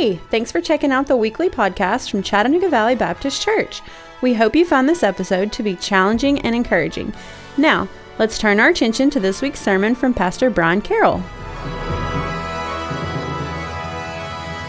Hey, 0.00 0.16
thanks 0.30 0.50
for 0.50 0.62
checking 0.62 0.92
out 0.92 1.08
the 1.08 1.16
weekly 1.18 1.50
podcast 1.50 2.10
from 2.10 2.22
Chattanooga 2.22 2.70
Valley 2.70 2.94
Baptist 2.94 3.42
Church. 3.42 3.82
We 4.22 4.32
hope 4.32 4.56
you 4.56 4.64
found 4.64 4.88
this 4.88 5.02
episode 5.02 5.52
to 5.52 5.62
be 5.62 5.76
challenging 5.76 6.38
and 6.40 6.54
encouraging. 6.54 7.12
Now, 7.58 7.86
let's 8.18 8.38
turn 8.38 8.60
our 8.60 8.70
attention 8.70 9.10
to 9.10 9.20
this 9.20 9.42
week's 9.42 9.60
sermon 9.60 9.94
from 9.94 10.14
Pastor 10.14 10.48
Brian 10.48 10.80
Carroll. 10.80 11.18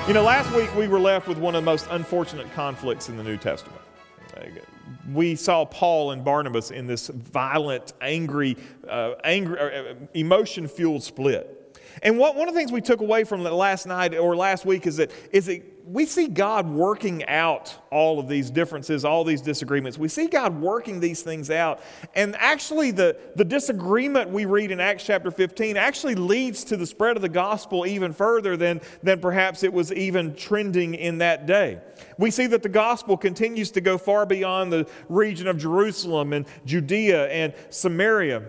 You 0.05 0.13
know, 0.13 0.21
last 0.21 0.53
week 0.53 0.75
we 0.75 0.89
were 0.89 0.99
left 0.99 1.29
with 1.29 1.37
one 1.37 1.55
of 1.55 1.61
the 1.63 1.65
most 1.65 1.87
unfortunate 1.91 2.51
conflicts 2.51 3.07
in 3.07 3.15
the 3.15 3.23
New 3.23 3.37
Testament. 3.37 3.79
We 5.13 5.37
saw 5.37 5.63
Paul 5.63 6.11
and 6.11 6.25
Barnabas 6.25 6.71
in 6.71 6.87
this 6.87 7.07
violent, 7.07 7.93
angry, 8.01 8.57
uh, 8.85 9.13
angry, 9.23 9.57
uh, 9.57 9.93
emotion-fueled 10.13 11.03
split. 11.03 11.60
And 12.03 12.17
what, 12.17 12.35
one 12.35 12.47
of 12.47 12.53
the 12.53 12.59
things 12.59 12.71
we 12.71 12.81
took 12.81 13.01
away 13.01 13.23
from 13.23 13.43
last 13.43 13.85
night 13.85 14.15
or 14.15 14.35
last 14.35 14.65
week 14.65 14.87
is 14.87 14.97
that, 14.97 15.11
is 15.31 15.45
that 15.45 15.61
we 15.85 16.05
see 16.05 16.27
God 16.27 16.69
working 16.69 17.25
out 17.27 17.75
all 17.91 18.19
of 18.19 18.27
these 18.27 18.49
differences, 18.49 19.03
all 19.03 19.23
these 19.23 19.41
disagreements. 19.41 19.97
We 19.97 20.07
see 20.07 20.27
God 20.27 20.59
working 20.61 20.99
these 20.99 21.21
things 21.21 21.49
out. 21.49 21.81
And 22.15 22.35
actually, 22.37 22.91
the, 22.91 23.17
the 23.35 23.43
disagreement 23.43 24.29
we 24.29 24.45
read 24.45 24.71
in 24.71 24.79
Acts 24.79 25.03
chapter 25.03 25.31
15 25.31 25.77
actually 25.77 26.15
leads 26.15 26.63
to 26.65 26.77
the 26.77 26.85
spread 26.85 27.15
of 27.15 27.21
the 27.21 27.29
gospel 27.29 27.85
even 27.85 28.13
further 28.13 28.55
than, 28.55 28.81
than 29.03 29.19
perhaps 29.19 29.63
it 29.63 29.73
was 29.73 29.91
even 29.93 30.35
trending 30.35 30.95
in 30.95 31.17
that 31.17 31.45
day. 31.45 31.79
We 32.17 32.31
see 32.31 32.47
that 32.47 32.63
the 32.63 32.69
gospel 32.69 33.17
continues 33.17 33.71
to 33.71 33.81
go 33.81 33.97
far 33.97 34.25
beyond 34.25 34.71
the 34.71 34.87
region 35.09 35.47
of 35.47 35.57
Jerusalem 35.57 36.33
and 36.33 36.45
Judea 36.65 37.27
and 37.27 37.53
Samaria. 37.69 38.43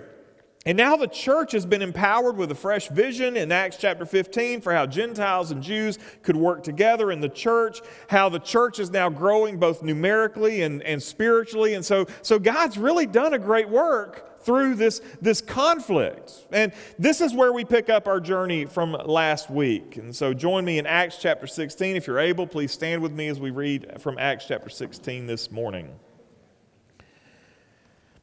And 0.65 0.79
now 0.79 0.97
the 0.97 1.09
church 1.09 1.53
has 1.53 1.67
been 1.67 1.83
empowered 1.83 2.37
with 2.37 2.53
a 2.53 2.55
fresh 2.55 2.89
vision 2.89 3.37
in 3.37 3.51
Acts 3.51 3.77
chapter 3.79 4.07
15 4.07 4.61
for 4.61 4.73
how 4.73 4.87
Gentiles 4.87 5.51
and 5.51 5.61
Jews 5.61 5.99
could 6.23 6.37
work 6.37 6.63
together 6.63 7.11
in 7.11 7.21
the 7.21 7.29
church, 7.29 7.81
how 8.09 8.29
the 8.29 8.39
church 8.39 8.79
is 8.79 8.91
now 8.91 9.11
growing 9.11 9.59
both 9.59 9.83
numerically 9.83 10.63
and, 10.63 10.81
and 10.85 11.03
spiritually. 11.03 11.75
And 11.75 11.85
so, 11.85 12.07
so 12.23 12.39
God's 12.39 12.79
really 12.79 13.07
done 13.07 13.35
a 13.35 13.41
great 13.41 13.69
work 13.69 14.41
through 14.45 14.77
this, 14.77 15.01
this 15.21 15.41
conflict. 15.41 16.33
And 16.53 16.73
this 16.97 17.21
is 17.21 17.35
where 17.35 17.53
we 17.53 17.65
pick 17.65 17.91
up 17.91 18.07
our 18.07 18.21
journey 18.21 18.65
from 18.65 18.93
last 18.93 19.51
week. 19.51 19.97
And 19.97 20.15
so 20.15 20.33
join 20.33 20.65
me 20.65 20.79
in 20.79 20.87
Acts 20.87 21.19
chapter 21.19 21.49
16. 21.49 21.97
If 21.97 22.07
you're 22.07 22.21
able, 22.21 22.47
please 22.47 22.71
stand 22.71 23.03
with 23.03 23.13
me 23.13 23.27
as 23.27 23.41
we 23.41 23.51
read 23.51 24.01
from 24.01 24.17
Acts 24.17 24.47
chapter 24.47 24.69
16 24.69 25.27
this 25.27 25.51
morning. 25.51 25.91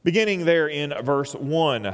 Beginning 0.03 0.45
there 0.45 0.69
in 0.69 0.93
verse 1.03 1.35
1. 1.35 1.93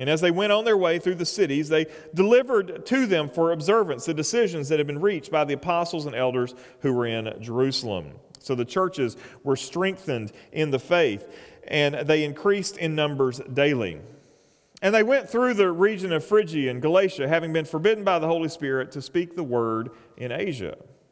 And 0.00 0.08
as 0.08 0.22
they 0.22 0.30
went 0.30 0.50
on 0.50 0.64
their 0.64 0.78
way 0.78 0.98
through 0.98 1.16
the 1.16 1.26
cities, 1.26 1.68
they 1.68 1.86
delivered 2.14 2.86
to 2.86 3.04
them 3.04 3.28
for 3.28 3.52
observance 3.52 4.06
the 4.06 4.14
decisions 4.14 4.70
that 4.70 4.78
had 4.78 4.86
been 4.86 5.02
reached 5.02 5.30
by 5.30 5.44
the 5.44 5.52
apostles 5.52 6.06
and 6.06 6.16
elders 6.16 6.54
who 6.80 6.94
were 6.94 7.06
in 7.06 7.34
Jerusalem. 7.40 8.12
So 8.38 8.54
the 8.54 8.64
churches 8.64 9.18
were 9.44 9.56
strengthened 9.56 10.32
in 10.52 10.70
the 10.70 10.78
faith, 10.78 11.28
and 11.68 11.94
they 12.08 12.24
increased 12.24 12.78
in 12.78 12.94
numbers 12.94 13.42
daily. 13.52 14.00
And 14.80 14.94
they 14.94 15.02
went 15.02 15.28
through 15.28 15.52
the 15.52 15.70
region 15.70 16.14
of 16.14 16.24
Phrygia 16.24 16.70
and 16.70 16.80
Galatia, 16.80 17.28
having 17.28 17.52
been 17.52 17.66
forbidden 17.66 18.02
by 18.02 18.18
the 18.18 18.26
Holy 18.26 18.48
Spirit 18.48 18.90
to 18.92 19.02
speak 19.02 19.36
the 19.36 19.44
word 19.44 19.90
in 20.16 20.32
Asia. 20.32 20.78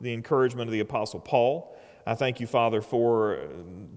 the 0.00 0.12
encouragement 0.12 0.68
of 0.68 0.72
the 0.72 0.80
Apostle 0.80 1.20
Paul. 1.20 1.76
I 2.06 2.14
thank 2.14 2.40
you, 2.40 2.46
Father, 2.46 2.80
for 2.80 3.38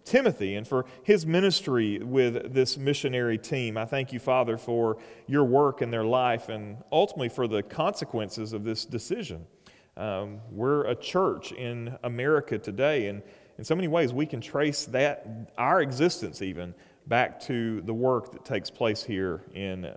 Timothy 0.04 0.56
and 0.56 0.68
for 0.68 0.86
his 1.04 1.26
ministry 1.26 2.00
with 2.00 2.54
this 2.54 2.78
missionary 2.78 3.38
team. 3.38 3.78
I 3.78 3.86
thank 3.86 4.12
you, 4.12 4.20
Father, 4.20 4.58
for 4.58 4.98
your 5.28 5.46
work 5.46 5.82
in 5.82 5.92
their 5.92 6.04
life 6.04 6.50
and 6.50 6.78
ultimately 6.92 7.30
for 7.30 7.48
the 7.48 7.64
consequences 7.64 8.52
of 8.52 8.66
this 8.66 8.84
decision. 8.86 9.48
Um, 9.96 10.42
we're 10.50 10.86
a 10.88 10.96
church 10.96 11.54
in 11.54 11.98
America 12.04 12.58
today, 12.58 13.08
and 13.08 13.22
in 13.58 13.64
so 13.64 13.76
many 13.76 13.88
ways 13.88 14.12
we 14.12 14.26
can 14.26 14.42
trace 14.42 14.86
that, 14.88 15.54
our 15.58 15.82
existence 15.82 16.42
even, 16.42 16.74
back 17.08 17.40
to 17.42 17.82
the 17.82 17.94
work 17.94 18.32
that 18.32 18.44
takes 18.44 18.70
place 18.70 19.04
here 19.04 19.44
in 19.54 19.90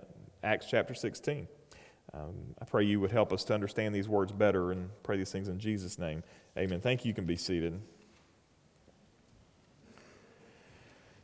Acts 0.43 0.67
chapter 0.69 0.93
16. 0.93 1.47
Um, 2.15 2.55
I 2.61 2.65
pray 2.65 2.85
you 2.85 3.01
would 3.01 3.11
help 3.11 3.33
us 3.33 3.43
to 3.45 3.53
understand 3.53 3.93
these 3.93 4.07
words 4.07 4.31
better 4.31 4.71
and 4.71 4.89
pray 5.03 5.17
these 5.17 5.31
things 5.31 5.49
in 5.49 5.59
Jesus' 5.59 5.99
name. 5.99 6.23
Amen. 6.57 6.79
Thank 6.79 7.03
you. 7.03 7.09
You 7.09 7.13
can 7.13 7.25
be 7.25 7.35
seated. 7.35 7.79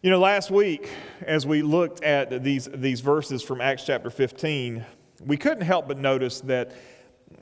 You 0.02 0.09
know, 0.09 0.19
last 0.19 0.52
week, 0.52 0.90
as 1.22 1.47
we 1.47 1.62
looked 1.62 2.03
at 2.03 2.44
these, 2.44 2.68
these 2.74 3.00
verses 3.00 3.41
from 3.41 3.62
Acts 3.62 3.85
chapter 3.85 4.09
15, 4.09 4.84
we 5.25 5.38
couldn't 5.38 5.63
help 5.63 5.88
but 5.88 5.97
notice 5.97 6.41
that, 6.41 6.74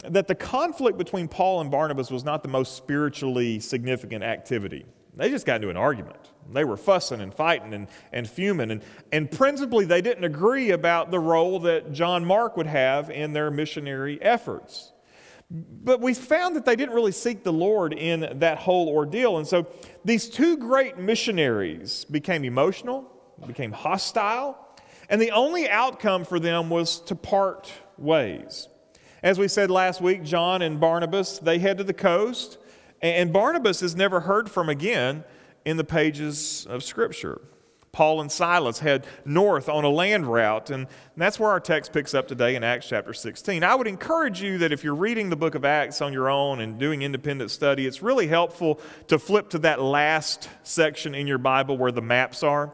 that 0.03 0.27
the 0.27 0.35
conflict 0.35 0.97
between 0.97 1.27
Paul 1.27 1.61
and 1.61 1.71
Barnabas 1.71 2.11
was 2.11 2.23
not 2.23 2.43
the 2.43 2.49
most 2.49 2.75
spiritually 2.75 3.59
significant 3.59 4.23
activity. 4.23 4.85
They 5.15 5.29
just 5.29 5.45
got 5.45 5.57
into 5.57 5.69
an 5.69 5.77
argument. 5.77 6.29
They 6.51 6.63
were 6.63 6.77
fussing 6.77 7.21
and 7.21 7.33
fighting 7.33 7.73
and, 7.73 7.87
and 8.11 8.27
fuming. 8.27 8.71
And, 8.71 8.81
and 9.11 9.29
principally, 9.29 9.85
they 9.85 10.01
didn't 10.01 10.23
agree 10.23 10.71
about 10.71 11.11
the 11.11 11.19
role 11.19 11.59
that 11.61 11.91
John 11.91 12.25
Mark 12.25 12.57
would 12.57 12.67
have 12.67 13.09
in 13.09 13.33
their 13.33 13.51
missionary 13.51 14.21
efforts. 14.21 14.91
But 15.51 15.99
we 15.99 16.13
found 16.13 16.55
that 16.55 16.65
they 16.65 16.75
didn't 16.75 16.93
really 16.93 17.11
seek 17.11 17.43
the 17.43 17.53
Lord 17.53 17.93
in 17.93 18.39
that 18.39 18.59
whole 18.59 18.87
ordeal. 18.87 19.37
And 19.37 19.47
so 19.47 19.67
these 20.05 20.29
two 20.29 20.57
great 20.57 20.97
missionaries 20.97 22.05
became 22.05 22.45
emotional, 22.45 23.11
became 23.47 23.71
hostile, 23.71 24.57
and 25.09 25.19
the 25.19 25.31
only 25.31 25.67
outcome 25.67 26.23
for 26.23 26.39
them 26.39 26.69
was 26.69 26.99
to 27.01 27.15
part 27.15 27.71
ways. 27.97 28.67
As 29.23 29.39
we 29.39 29.47
said 29.47 29.71
last 29.71 30.01
week, 30.01 30.23
John 30.23 30.61
and 30.61 30.79
Barnabas, 30.79 31.39
they 31.39 31.57
head 31.57 31.79
to 31.79 31.83
the 31.83 31.93
coast, 31.93 32.59
and 33.01 33.31
Barnabas 33.33 33.81
is 33.81 33.95
never 33.95 34.21
heard 34.21 34.49
from 34.49 34.69
again 34.69 35.23
in 35.65 35.77
the 35.77 35.83
pages 35.83 36.65
of 36.69 36.83
Scripture. 36.83 37.41
Paul 37.91 38.21
and 38.21 38.31
Silas 38.31 38.79
head 38.79 39.05
north 39.25 39.67
on 39.67 39.83
a 39.83 39.89
land 39.89 40.27
route, 40.27 40.69
and 40.69 40.87
that's 41.17 41.39
where 41.39 41.49
our 41.49 41.59
text 41.59 41.91
picks 41.91 42.13
up 42.13 42.27
today 42.27 42.55
in 42.55 42.63
Acts 42.63 42.87
chapter 42.87 43.13
16. 43.13 43.63
I 43.63 43.75
would 43.75 43.87
encourage 43.87 44.41
you 44.41 44.59
that 44.59 44.71
if 44.71 44.83
you're 44.83 44.95
reading 44.95 45.29
the 45.29 45.35
book 45.35 45.55
of 45.55 45.65
Acts 45.65 46.01
on 46.01 46.13
your 46.13 46.29
own 46.29 46.61
and 46.61 46.77
doing 46.77 47.01
independent 47.01 47.51
study, 47.51 47.87
it's 47.87 48.01
really 48.01 48.27
helpful 48.27 48.79
to 49.07 49.17
flip 49.17 49.49
to 49.49 49.59
that 49.59 49.81
last 49.81 50.49
section 50.63 51.15
in 51.15 51.25
your 51.25 51.39
Bible 51.39 51.77
where 51.77 51.91
the 51.91 52.01
maps 52.01 52.43
are 52.43 52.71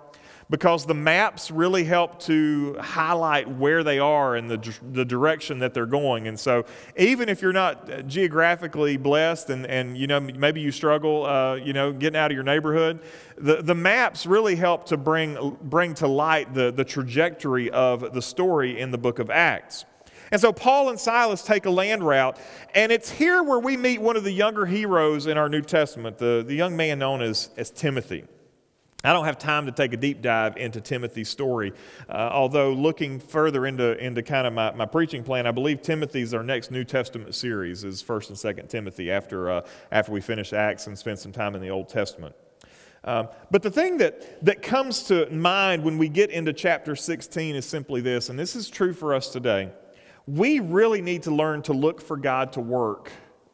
because 0.49 0.85
the 0.85 0.93
maps 0.93 1.49
really 1.49 1.83
help 1.83 2.19
to 2.19 2.75
highlight 2.79 3.47
where 3.49 3.83
they 3.83 3.99
are 3.99 4.35
and 4.35 4.49
the, 4.49 4.79
the 4.91 5.03
direction 5.03 5.59
that 5.59 5.73
they're 5.73 5.85
going. 5.85 6.27
And 6.27 6.39
so, 6.39 6.65
even 6.97 7.29
if 7.29 7.41
you're 7.41 7.53
not 7.53 8.07
geographically 8.07 8.97
blessed 8.97 9.49
and, 9.49 9.65
and 9.65 9.97
you 9.97 10.07
know, 10.07 10.19
maybe 10.19 10.61
you 10.61 10.71
struggle, 10.71 11.25
uh, 11.25 11.55
you 11.55 11.73
know, 11.73 11.91
getting 11.91 12.17
out 12.17 12.31
of 12.31 12.35
your 12.35 12.43
neighborhood, 12.43 12.99
the, 13.37 13.61
the 13.61 13.75
maps 13.75 14.25
really 14.25 14.55
help 14.55 14.85
to 14.85 14.97
bring, 14.97 15.57
bring 15.63 15.93
to 15.95 16.07
light 16.07 16.53
the, 16.53 16.71
the 16.71 16.85
trajectory 16.85 17.71
of 17.71 18.13
the 18.13 18.21
story 18.21 18.79
in 18.79 18.91
the 18.91 18.97
book 18.97 19.19
of 19.19 19.29
Acts. 19.29 19.85
And 20.31 20.41
so 20.41 20.51
Paul 20.51 20.89
and 20.89 20.99
Silas 20.99 21.43
take 21.43 21.65
a 21.65 21.69
land 21.69 22.03
route, 22.03 22.37
and 22.73 22.91
it's 22.91 23.09
here 23.09 23.43
where 23.43 23.59
we 23.59 23.77
meet 23.77 24.01
one 24.01 24.17
of 24.17 24.23
the 24.23 24.31
younger 24.31 24.65
heroes 24.65 25.27
in 25.27 25.37
our 25.37 25.49
New 25.49 25.61
Testament, 25.61 26.17
the, 26.17 26.43
the 26.45 26.55
young 26.55 26.75
man 26.75 26.99
known 26.99 27.21
as, 27.21 27.49
as 27.57 27.69
Timothy. 27.69 28.25
I 29.05 29.13
don't 29.13 29.25
have 29.25 29.37
time 29.37 29.67
to 29.67 29.71
take 29.71 29.93
a 29.93 29.97
deep 29.97 30.21
dive 30.21 30.57
into 30.57 30.81
Timothy's 30.81 31.29
story, 31.29 31.73
uh, 32.09 32.29
although 32.31 32.73
looking 32.73 33.19
further 33.19 33.65
into, 33.65 33.97
into 34.03 34.23
kind 34.23 34.47
of 34.47 34.53
my, 34.53 34.73
my 34.73 34.85
preaching 34.85 35.23
plan, 35.23 35.45
I 35.45 35.51
believe 35.51 35.81
Timothy's 35.81 36.33
our 36.33 36.43
next 36.43 36.71
New 36.71 36.83
Testament 36.83 37.35
series 37.35 37.83
is 37.83 38.01
1st 38.01 38.29
and 38.29 38.57
2nd 38.57 38.69
Timothy 38.69 39.11
after, 39.11 39.51
uh, 39.51 39.67
after 39.91 40.11
we 40.11 40.21
finish 40.21 40.53
Acts 40.53 40.87
and 40.87 40.97
spend 40.97 41.19
some 41.19 41.31
time 41.31 41.53
in 41.53 41.61
the 41.61 41.69
Old 41.69 41.87
Testament. 41.87 42.35
Um, 43.03 43.29
but 43.51 43.61
the 43.61 43.69
thing 43.69 43.97
that, 43.97 44.43
that 44.43 44.63
comes 44.63 45.03
to 45.03 45.29
mind 45.29 45.83
when 45.83 45.99
we 45.99 46.09
get 46.09 46.31
into 46.31 46.51
chapter 46.51 46.95
16 46.95 47.55
is 47.55 47.65
simply 47.65 48.01
this, 48.01 48.29
and 48.29 48.39
this 48.39 48.55
is 48.55 48.67
true 48.69 48.93
for 48.93 49.13
us 49.13 49.29
today. 49.29 49.69
We 50.25 50.59
really 50.59 51.01
need 51.01 51.23
to 51.23 51.31
learn 51.31 51.61
to 51.63 51.73
look 51.73 52.01
for 52.01 52.17
God 52.17 52.53
to 52.53 52.61
work 52.61 53.11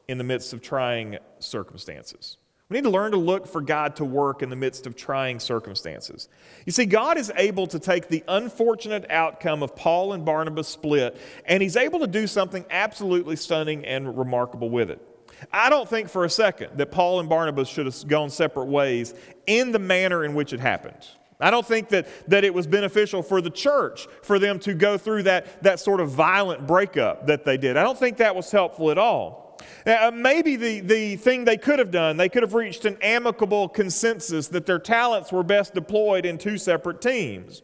in 0.07 0.17
the 0.17 0.23
midst 0.23 0.53
of 0.53 0.61
trying 0.61 1.17
circumstances. 1.39 2.37
We 2.71 2.77
need 2.77 2.85
to 2.85 2.89
learn 2.89 3.11
to 3.11 3.17
look 3.17 3.47
for 3.47 3.59
God 3.59 3.97
to 3.97 4.05
work 4.05 4.41
in 4.41 4.49
the 4.49 4.55
midst 4.55 4.87
of 4.87 4.95
trying 4.95 5.41
circumstances. 5.41 6.29
You 6.65 6.71
see, 6.71 6.85
God 6.85 7.17
is 7.17 7.29
able 7.35 7.67
to 7.67 7.79
take 7.79 8.07
the 8.07 8.23
unfortunate 8.29 9.11
outcome 9.11 9.61
of 9.61 9.75
Paul 9.75 10.13
and 10.13 10.23
Barnabas' 10.23 10.69
split, 10.69 11.17
and 11.43 11.61
He's 11.61 11.75
able 11.75 11.99
to 11.99 12.07
do 12.07 12.27
something 12.27 12.63
absolutely 12.69 13.35
stunning 13.35 13.85
and 13.85 14.17
remarkable 14.17 14.69
with 14.69 14.89
it. 14.89 15.05
I 15.51 15.69
don't 15.69 15.89
think 15.89 16.07
for 16.07 16.23
a 16.23 16.29
second 16.29 16.77
that 16.77 16.91
Paul 16.93 17.19
and 17.19 17.27
Barnabas 17.27 17.67
should 17.67 17.87
have 17.87 18.07
gone 18.07 18.29
separate 18.29 18.67
ways 18.67 19.15
in 19.47 19.73
the 19.73 19.79
manner 19.79 20.23
in 20.23 20.33
which 20.33 20.53
it 20.53 20.61
happened. 20.61 21.05
I 21.41 21.51
don't 21.51 21.65
think 21.65 21.89
that, 21.89 22.07
that 22.29 22.45
it 22.45 22.53
was 22.53 22.67
beneficial 22.67 23.21
for 23.21 23.41
the 23.41 23.49
church 23.49 24.07
for 24.23 24.39
them 24.39 24.59
to 24.59 24.73
go 24.73 24.97
through 24.97 25.23
that, 25.23 25.61
that 25.63 25.81
sort 25.81 25.99
of 25.99 26.09
violent 26.11 26.67
breakup 26.67 27.27
that 27.27 27.43
they 27.43 27.57
did. 27.57 27.75
I 27.75 27.83
don't 27.83 27.99
think 27.99 28.15
that 28.17 28.33
was 28.33 28.49
helpful 28.49 28.91
at 28.91 28.97
all. 28.97 29.50
Uh, 29.85 30.11
maybe 30.13 30.55
the, 30.55 30.79
the 30.81 31.15
thing 31.15 31.45
they 31.45 31.57
could 31.57 31.79
have 31.79 31.91
done, 31.91 32.17
they 32.17 32.29
could 32.29 32.43
have 32.43 32.53
reached 32.53 32.85
an 32.85 32.97
amicable 33.01 33.67
consensus 33.67 34.47
that 34.49 34.65
their 34.65 34.79
talents 34.79 35.31
were 35.31 35.43
best 35.43 35.73
deployed 35.73 36.25
in 36.25 36.37
two 36.37 36.57
separate 36.57 37.01
teams. 37.01 37.61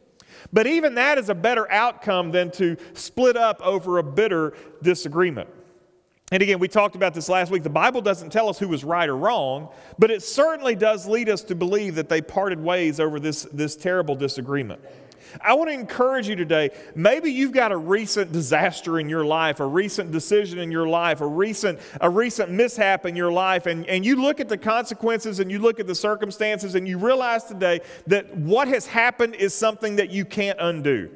But 0.53 0.67
even 0.67 0.95
that 0.95 1.17
is 1.17 1.29
a 1.29 1.35
better 1.35 1.69
outcome 1.71 2.31
than 2.31 2.51
to 2.51 2.77
split 2.93 3.35
up 3.35 3.61
over 3.61 3.97
a 3.97 4.03
bitter 4.03 4.53
disagreement. 4.81 5.49
And 6.31 6.43
again, 6.43 6.59
we 6.59 6.67
talked 6.67 6.95
about 6.95 7.13
this 7.13 7.29
last 7.29 7.51
week. 7.51 7.63
The 7.63 7.69
Bible 7.69 8.01
doesn't 8.01 8.31
tell 8.31 8.49
us 8.49 8.59
who 8.59 8.67
was 8.67 8.83
right 8.83 9.07
or 9.07 9.15
wrong, 9.15 9.69
but 9.97 10.11
it 10.11 10.21
certainly 10.21 10.75
does 10.75 11.07
lead 11.07 11.29
us 11.29 11.41
to 11.43 11.55
believe 11.55 11.95
that 11.95 12.09
they 12.09 12.21
parted 12.21 12.59
ways 12.59 12.99
over 12.99 13.17
this, 13.19 13.43
this 13.53 13.77
terrible 13.77 14.13
disagreement. 14.13 14.81
I 15.41 15.53
want 15.53 15.69
to 15.69 15.73
encourage 15.73 16.27
you 16.27 16.35
today. 16.35 16.71
Maybe 16.95 17.31
you've 17.31 17.51
got 17.51 17.71
a 17.71 17.77
recent 17.77 18.31
disaster 18.31 18.99
in 18.99 19.09
your 19.09 19.25
life, 19.25 19.59
a 19.59 19.67
recent 19.67 20.11
decision 20.11 20.59
in 20.59 20.71
your 20.71 20.87
life, 20.87 21.21
a 21.21 21.27
recent, 21.27 21.79
a 22.01 22.09
recent 22.09 22.51
mishap 22.51 23.05
in 23.05 23.15
your 23.15 23.31
life, 23.31 23.65
and, 23.65 23.85
and 23.87 24.05
you 24.05 24.15
look 24.15 24.39
at 24.39 24.49
the 24.49 24.57
consequences 24.57 25.39
and 25.39 25.51
you 25.51 25.59
look 25.59 25.79
at 25.79 25.87
the 25.87 25.95
circumstances 25.95 26.75
and 26.75 26.87
you 26.87 26.97
realize 26.97 27.43
today 27.45 27.81
that 28.07 28.35
what 28.37 28.67
has 28.67 28.85
happened 28.85 29.35
is 29.35 29.53
something 29.53 29.95
that 29.97 30.09
you 30.09 30.25
can't 30.25 30.59
undo. 30.59 31.09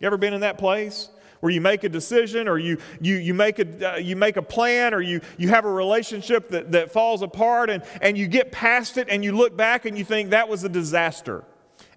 You 0.00 0.06
ever 0.06 0.18
been 0.18 0.34
in 0.34 0.40
that 0.40 0.58
place? 0.58 1.10
where 1.42 1.50
you 1.50 1.60
make 1.60 1.82
a 1.82 1.88
decision 1.88 2.46
or 2.46 2.56
you, 2.56 2.78
you, 3.00 3.16
you, 3.16 3.34
make, 3.34 3.58
a, 3.58 3.94
uh, 3.94 3.96
you 3.96 4.14
make 4.14 4.36
a 4.36 4.42
plan 4.42 4.94
or 4.94 5.00
you, 5.00 5.20
you 5.36 5.48
have 5.48 5.64
a 5.64 5.70
relationship 5.70 6.48
that, 6.50 6.70
that 6.70 6.92
falls 6.92 7.20
apart 7.20 7.68
and, 7.68 7.82
and 8.00 8.16
you 8.16 8.28
get 8.28 8.52
past 8.52 8.96
it 8.96 9.08
and 9.10 9.24
you 9.24 9.32
look 9.32 9.56
back 9.56 9.84
and 9.84 9.98
you 9.98 10.04
think 10.04 10.30
that 10.30 10.48
was 10.48 10.62
a 10.62 10.68
disaster. 10.68 11.44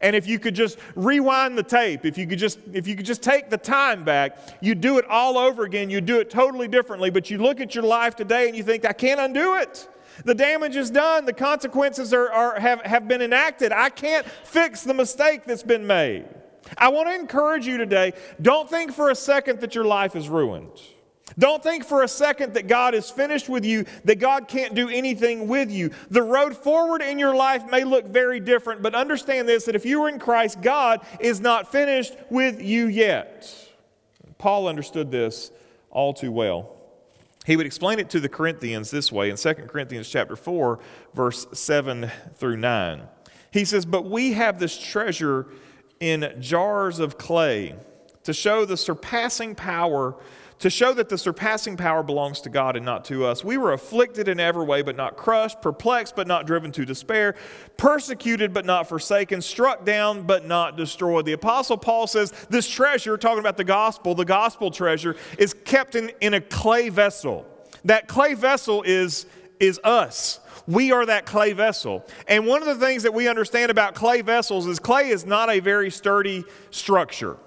And 0.05 0.15
if 0.15 0.27
you 0.27 0.37
could 0.37 0.53
just 0.53 0.77
rewind 0.93 1.57
the 1.57 1.63
tape, 1.63 2.05
if 2.05 2.15
you 2.15 2.27
could 2.27 2.37
just 2.37 2.59
if 2.71 2.87
you 2.87 2.95
could 2.95 3.07
just 3.07 3.23
take 3.23 3.49
the 3.49 3.57
time 3.57 4.03
back, 4.03 4.37
you 4.61 4.75
do 4.75 4.99
it 4.99 5.05
all 5.05 5.35
over 5.35 5.63
again. 5.63 5.89
You 5.89 5.99
do 5.99 6.19
it 6.19 6.29
totally 6.29 6.67
differently. 6.67 7.09
But 7.09 7.31
you 7.31 7.39
look 7.39 7.59
at 7.59 7.73
your 7.73 7.85
life 7.85 8.15
today 8.15 8.47
and 8.47 8.55
you 8.55 8.61
think, 8.61 8.85
I 8.85 8.93
can't 8.93 9.19
undo 9.19 9.55
it. 9.55 9.89
The 10.23 10.35
damage 10.35 10.75
is 10.75 10.91
done. 10.91 11.25
The 11.25 11.33
consequences 11.33 12.13
are, 12.13 12.31
are, 12.31 12.59
have, 12.59 12.81
have 12.81 13.07
been 13.07 13.23
enacted. 13.23 13.71
I 13.71 13.89
can't 13.89 14.27
fix 14.27 14.83
the 14.83 14.93
mistake 14.93 15.43
that's 15.43 15.63
been 15.63 15.87
made. 15.87 16.25
I 16.77 16.89
want 16.89 17.07
to 17.07 17.15
encourage 17.15 17.65
you 17.65 17.77
today 17.77 18.13
don't 18.39 18.69
think 18.69 18.93
for 18.93 19.09
a 19.09 19.15
second 19.15 19.59
that 19.61 19.73
your 19.73 19.85
life 19.85 20.15
is 20.15 20.29
ruined. 20.29 20.79
Don't 21.37 21.61
think 21.61 21.83
for 21.83 22.03
a 22.03 22.07
second 22.07 22.53
that 22.53 22.67
God 22.67 22.95
is 22.95 23.11
finished 23.11 23.49
with 23.49 23.65
you, 23.65 23.85
that 24.05 24.19
God 24.19 24.47
can't 24.47 24.73
do 24.73 24.87
anything 24.87 25.47
with 25.47 25.69
you. 25.69 25.91
The 26.09 26.21
road 26.21 26.55
forward 26.55 27.01
in 27.01 27.19
your 27.19 27.35
life 27.35 27.69
may 27.69 27.83
look 27.83 28.05
very 28.05 28.39
different, 28.39 28.81
but 28.81 28.95
understand 28.95 29.47
this 29.47 29.65
that 29.65 29.75
if 29.75 29.85
you 29.85 30.01
are 30.03 30.09
in 30.09 30.19
Christ, 30.19 30.61
God 30.61 31.05
is 31.19 31.41
not 31.41 31.71
finished 31.71 32.15
with 32.29 32.61
you 32.61 32.87
yet. 32.87 33.53
Paul 34.37 34.67
understood 34.67 35.11
this 35.11 35.51
all 35.89 36.13
too 36.13 36.31
well. 36.31 36.71
He 37.45 37.55
would 37.55 37.65
explain 37.65 37.99
it 37.99 38.09
to 38.11 38.19
the 38.19 38.29
Corinthians 38.29 38.89
this 38.89 39.11
way 39.11 39.29
in 39.29 39.37
2 39.37 39.53
Corinthians 39.67 40.09
chapter 40.09 40.35
4 40.35 40.79
verse 41.13 41.45
7 41.53 42.09
through 42.35 42.57
9. 42.57 43.03
He 43.51 43.65
says, 43.65 43.85
"But 43.85 44.05
we 44.05 44.33
have 44.33 44.59
this 44.59 44.77
treasure 44.77 45.47
in 45.99 46.35
jars 46.39 46.99
of 46.99 47.17
clay 47.17 47.75
to 48.23 48.33
show 48.33 48.65
the 48.65 48.77
surpassing 48.77 49.53
power 49.55 50.15
to 50.59 50.69
show 50.69 50.93
that 50.93 51.09
the 51.09 51.17
surpassing 51.17 51.75
power 51.75 52.01
belongs 52.01 52.41
to 52.41 52.49
God 52.49 52.75
and 52.75 52.85
not 52.85 53.05
to 53.05 53.25
us. 53.25 53.43
We 53.43 53.57
were 53.57 53.73
afflicted 53.73 54.27
in 54.27 54.39
every 54.39 54.65
way, 54.65 54.81
but 54.81 54.95
not 54.95 55.17
crushed, 55.17 55.61
perplexed, 55.61 56.15
but 56.15 56.27
not 56.27 56.47
driven 56.47 56.71
to 56.73 56.85
despair, 56.85 57.35
persecuted, 57.77 58.53
but 58.53 58.65
not 58.65 58.87
forsaken, 58.87 59.41
struck 59.41 59.85
down, 59.85 60.23
but 60.23 60.45
not 60.45 60.77
destroyed. 60.77 61.25
The 61.25 61.33
Apostle 61.33 61.77
Paul 61.77 62.07
says 62.07 62.31
this 62.49 62.69
treasure, 62.69 63.17
talking 63.17 63.39
about 63.39 63.57
the 63.57 63.63
gospel, 63.63 64.15
the 64.15 64.25
gospel 64.25 64.71
treasure, 64.71 65.15
is 65.37 65.53
kept 65.53 65.95
in, 65.95 66.11
in 66.21 66.35
a 66.35 66.41
clay 66.41 66.89
vessel. 66.89 67.45
That 67.83 68.07
clay 68.07 68.33
vessel 68.33 68.81
is, 68.83 69.25
is 69.59 69.79
us. 69.83 70.39
We 70.67 70.91
are 70.91 71.05
that 71.05 71.25
clay 71.25 71.53
vessel. 71.53 72.03
And 72.27 72.47
one 72.47 72.61
of 72.61 72.67
the 72.67 72.83
things 72.83 73.03
that 73.03 73.13
we 73.13 73.27
understand 73.27 73.69
about 73.69 73.93
clay 73.93 74.21
vessels 74.21 74.65
is 74.65 74.79
clay 74.79 75.09
is 75.09 75.25
not 75.25 75.49
a 75.49 75.59
very 75.59 75.91
sturdy 75.91 76.43
structure. 76.71 77.37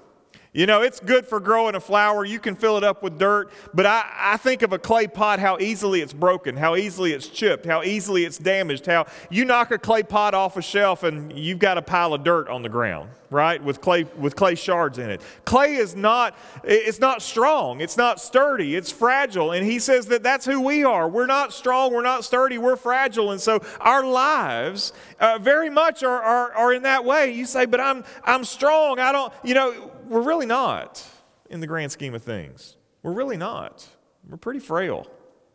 You 0.52 0.64
know, 0.66 0.80
it's 0.80 0.98
good 0.98 1.26
for 1.26 1.40
growing 1.40 1.74
a 1.74 1.80
flower. 1.80 2.24
You 2.24 2.38
can 2.38 2.54
fill 2.54 2.78
it 2.78 2.84
up 2.84 3.02
with 3.02 3.18
dirt. 3.18 3.50
But 3.74 3.84
I, 3.86 4.10
I 4.18 4.36
think 4.38 4.62
of 4.62 4.72
a 4.72 4.78
clay 4.78 5.06
pot, 5.06 5.38
how 5.38 5.58
easily 5.58 6.00
it's 6.00 6.14
broken, 6.14 6.56
how 6.56 6.74
easily 6.74 7.12
it's 7.12 7.28
chipped, 7.28 7.66
how 7.66 7.82
easily 7.82 8.24
it's 8.24 8.38
damaged, 8.38 8.86
how 8.86 9.06
you 9.30 9.44
knock 9.44 9.70
a 9.70 9.78
clay 9.78 10.02
pot 10.02 10.34
off 10.34 10.56
a 10.56 10.62
shelf 10.62 11.02
and 11.02 11.36
you've 11.36 11.58
got 11.58 11.76
a 11.76 11.82
pile 11.82 12.14
of 12.14 12.24
dirt 12.24 12.48
on 12.48 12.62
the 12.62 12.68
ground, 12.70 13.10
right? 13.30 13.62
With 13.62 13.82
clay, 13.82 14.04
with 14.16 14.36
clay 14.36 14.54
shards 14.54 14.96
in 14.96 15.10
it. 15.10 15.20
Clay 15.44 15.74
is 15.74 15.94
not, 15.94 16.34
it's 16.64 16.98
not 16.98 17.20
strong. 17.20 17.82
It's 17.82 17.98
not 17.98 18.18
sturdy. 18.18 18.74
It's 18.74 18.90
fragile. 18.90 19.52
And 19.52 19.66
he 19.66 19.78
says 19.78 20.06
that 20.06 20.22
that's 20.22 20.46
who 20.46 20.62
we 20.62 20.82
are. 20.82 21.10
We're 21.10 21.26
not 21.26 21.52
strong. 21.52 21.92
We're 21.92 22.02
not 22.02 22.24
sturdy. 22.24 22.56
We're 22.56 22.76
fragile. 22.76 23.32
And 23.32 23.40
so 23.40 23.60
our 23.80 24.04
lives 24.04 24.94
uh, 25.20 25.38
very 25.38 25.68
much 25.68 26.02
are, 26.02 26.22
are, 26.22 26.52
are 26.54 26.72
in 26.72 26.84
that 26.84 27.04
way. 27.04 27.32
You 27.32 27.44
say, 27.44 27.66
but 27.66 27.80
I'm, 27.80 28.02
I'm 28.24 28.44
strong. 28.44 28.98
I 28.98 29.12
don't, 29.12 29.32
you 29.44 29.52
know, 29.52 29.92
we're 30.08 30.22
really 30.22 30.46
not 30.46 31.04
in 31.50 31.60
the 31.60 31.66
grand 31.66 31.92
scheme 31.92 32.14
of 32.14 32.22
things. 32.22 32.76
We're 33.02 33.12
really 33.12 33.36
not. 33.36 33.86
We're 34.28 34.36
pretty 34.36 34.60
frail 34.60 35.06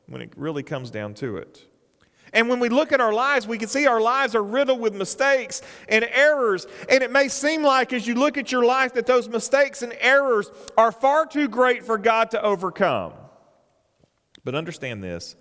when 0.07 0.21
it 0.21 0.31
really 0.35 0.63
comes 0.63 0.89
down 0.89 1.13
to 1.15 1.37
it. 1.37 1.65
And 2.33 2.49
when 2.49 2.59
we 2.59 2.69
look 2.69 2.91
at 2.91 2.99
our 2.99 3.13
lives, 3.13 3.47
we 3.47 3.59
can 3.59 3.67
see 3.67 3.85
our 3.85 4.01
lives 4.01 4.33
are 4.33 4.43
riddled 4.43 4.79
with 4.79 4.95
mistakes 4.95 5.61
and 5.87 6.03
errors. 6.03 6.65
And 6.89 7.03
it 7.03 7.11
may 7.11 7.27
seem 7.27 7.61
like, 7.61 7.93
as 7.93 8.07
you 8.07 8.15
look 8.15 8.37
at 8.37 8.51
your 8.51 8.65
life, 8.65 8.93
that 8.95 9.05
those 9.05 9.29
mistakes 9.29 9.83
and 9.83 9.95
errors 9.99 10.49
are 10.75 10.91
far 10.91 11.27
too 11.27 11.47
great 11.47 11.85
for 11.85 11.99
God 11.99 12.31
to 12.31 12.41
overcome. 12.41 13.13
But 14.43 14.55
understand 14.55 15.03
this 15.03 15.35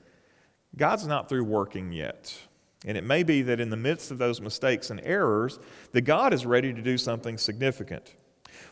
God's 0.76 1.06
not 1.06 1.28
through 1.28 1.44
working 1.44 1.92
yet. 1.92 2.37
And 2.84 2.98
it 2.98 3.04
may 3.04 3.22
be 3.22 3.42
that 3.42 3.60
in 3.60 3.70
the 3.70 3.76
midst 3.76 4.10
of 4.10 4.18
those 4.18 4.40
mistakes 4.40 4.90
and 4.90 5.00
errors, 5.04 5.60
that 5.92 6.02
God 6.02 6.34
is 6.34 6.44
ready 6.44 6.75
to 6.75 6.82
do 6.82 6.98
something 6.98 7.38
significant 7.38 8.16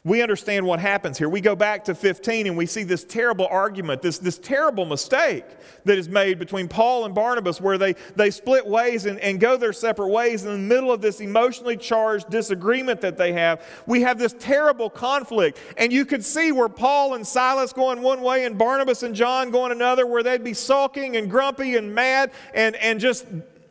we 0.04 0.22
understand 0.22 0.64
what 0.64 0.80
happens 0.80 1.18
here. 1.18 1.28
We 1.28 1.40
go 1.40 1.54
back 1.54 1.84
to 1.84 1.94
15 1.94 2.46
and 2.46 2.56
we 2.56 2.66
see 2.66 2.84
this 2.84 3.04
terrible 3.04 3.46
argument, 3.50 4.00
this, 4.00 4.18
this 4.18 4.38
terrible 4.38 4.86
mistake 4.86 5.44
that 5.84 5.98
is 5.98 6.08
made 6.08 6.38
between 6.38 6.68
Paul 6.68 7.04
and 7.04 7.14
Barnabas, 7.14 7.60
where 7.60 7.76
they, 7.76 7.94
they 8.16 8.30
split 8.30 8.66
ways 8.66 9.06
and, 9.06 9.18
and 9.20 9.38
go 9.38 9.56
their 9.56 9.72
separate 9.72 10.08
ways. 10.08 10.44
In 10.44 10.52
the 10.52 10.58
middle 10.58 10.90
of 10.90 11.00
this 11.00 11.20
emotionally 11.20 11.76
charged 11.76 12.30
disagreement 12.30 13.00
that 13.02 13.18
they 13.18 13.32
have, 13.32 13.62
we 13.86 14.00
have 14.02 14.18
this 14.18 14.34
terrible 14.38 14.88
conflict. 14.88 15.58
And 15.76 15.92
you 15.92 16.04
could 16.04 16.24
see 16.24 16.52
where 16.52 16.68
Paul 16.68 17.14
and 17.14 17.26
Silas 17.26 17.72
going 17.72 18.00
one 18.00 18.22
way 18.22 18.44
and 18.44 18.56
Barnabas 18.56 19.02
and 19.02 19.14
John 19.14 19.50
going 19.50 19.72
another, 19.72 20.06
where 20.06 20.22
they'd 20.22 20.44
be 20.44 20.54
sulking 20.54 21.16
and 21.16 21.30
grumpy 21.30 21.76
and 21.76 21.94
mad 21.94 22.32
and, 22.54 22.76
and 22.76 23.00
just, 23.00 23.26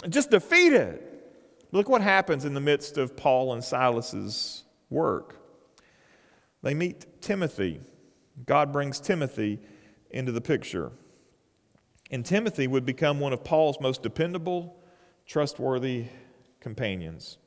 just 0.10 0.30
defeated. 0.30 1.04
Look 1.72 1.90
what 1.90 2.02
happens 2.02 2.46
in 2.46 2.54
the 2.54 2.62
midst 2.62 2.98
of 2.98 3.16
Paul 3.16 3.54
and 3.54 3.64
Silas's 3.64 4.64
work. 4.90 5.38
They 6.62 6.74
meet 6.74 7.22
Timothy. 7.22 7.80
God 8.46 8.72
brings 8.72 9.00
Timothy 9.00 9.60
into 10.12 10.32
the 10.32 10.42
picture. 10.42 10.92
And 12.12 12.25
Timothy 12.25 12.68
would 12.68 12.86
become 12.86 13.20
one 13.20 13.34
of 13.34 13.44
Paul's 13.44 13.80
most 13.80 14.01
dependable, 14.01 14.82
trustworthy 15.25 16.06
companions. 16.60 17.38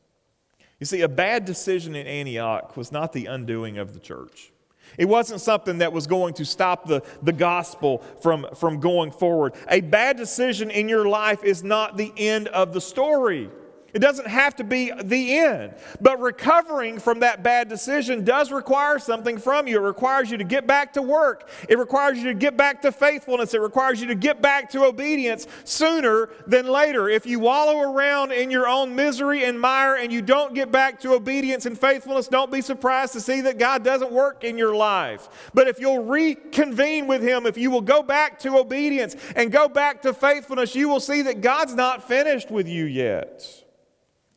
You 0.78 0.87
see, 0.87 1.02
a 1.02 1.09
bad 1.09 1.45
decision 1.45 1.95
in 1.95 2.07
Antioch 2.07 2.76
was 2.76 2.90
not 2.92 3.12
the 3.12 3.26
undoing 3.26 3.78
of 3.78 3.92
the 3.92 4.00
church. 4.00 4.52
It 4.99 5.07
wasn't 5.07 5.40
something 5.40 5.78
that 5.78 5.92
was 5.92 6.07
going 6.07 6.35
to 6.35 6.45
stop 6.45 6.87
the, 6.87 7.02
the 7.23 7.33
gospel 7.33 7.99
from, 8.21 8.47
from 8.57 8.81
going 8.81 9.11
forward. 9.11 9.54
A 9.69 9.81
bad 9.81 10.16
decision 10.16 10.71
in 10.71 10.88
your 10.88 11.07
life 11.07 11.45
is 11.45 11.62
not 11.64 11.97
the 11.97 12.12
end 12.16 12.49
of 12.49 12.73
the 12.73 12.81
story. 12.81 13.50
It 13.92 13.99
doesn't 13.99 14.26
have 14.26 14.56
to 14.56 14.64
be 14.64 14.90
the 15.02 15.37
end. 15.37 15.75
But 16.00 16.18
recovering 16.20 16.99
from 16.99 17.20
that 17.20 17.42
bad 17.42 17.68
decision 17.68 18.25
does 18.25 18.50
require 18.50 18.99
something 18.99 19.37
from 19.37 19.66
you. 19.66 19.76
It 19.76 19.87
requires 19.87 20.30
you 20.30 20.38
to 20.38 20.44
get 20.44 20.66
back 20.66 20.94
to 20.94 21.02
work. 21.02 21.49
It 21.68 21.78
requires 21.78 22.16
you 22.18 22.25
to 22.25 22.34
get 22.34 22.56
back 22.56 22.80
to 22.82 22.92
faithfulness. 22.92 23.52
It 23.52 23.61
requires 23.61 24.00
you 24.00 24.06
to 24.06 24.14
get 24.14 24.40
back 24.40 24.70
to 24.70 24.84
obedience 24.84 25.46
sooner 25.64 26.30
than 26.46 26.68
later. 26.68 27.08
If 27.08 27.26
you 27.26 27.38
wallow 27.38 27.92
around 27.92 28.32
in 28.32 28.50
your 28.50 28.66
own 28.66 28.94
misery 28.94 29.44
and 29.44 29.61
mire 29.61 29.96
and 29.96 30.11
you 30.11 30.22
don't 30.22 30.54
get 30.54 30.72
back 30.72 30.99
to 31.00 31.12
obedience 31.12 31.66
and 31.66 31.78
faithfulness, 31.78 32.28
don't 32.28 32.50
be 32.50 32.62
surprised 32.62 33.12
to 33.12 33.20
see 33.20 33.42
that 33.42 33.58
God 33.58 33.84
doesn't 33.84 34.11
work 34.11 34.42
in 34.42 34.56
your 34.56 34.75
life. 34.75 35.50
But 35.52 35.68
if 35.68 35.78
you'll 35.78 36.04
reconvene 36.04 37.06
with 37.06 37.22
Him, 37.22 37.44
if 37.44 37.58
you 37.58 37.70
will 37.70 37.82
go 37.82 38.02
back 38.02 38.38
to 38.40 38.56
obedience 38.56 39.16
and 39.37 39.52
go 39.52 39.68
back 39.68 40.00
to 40.02 40.14
faithfulness, 40.14 40.75
you 40.75 40.88
will 40.88 41.00
see 41.00 41.20
that 41.22 41.42
God's 41.42 41.75
not 41.75 42.08
finished 42.08 42.50
with 42.50 42.66
you 42.66 42.84
yet. 42.84 43.62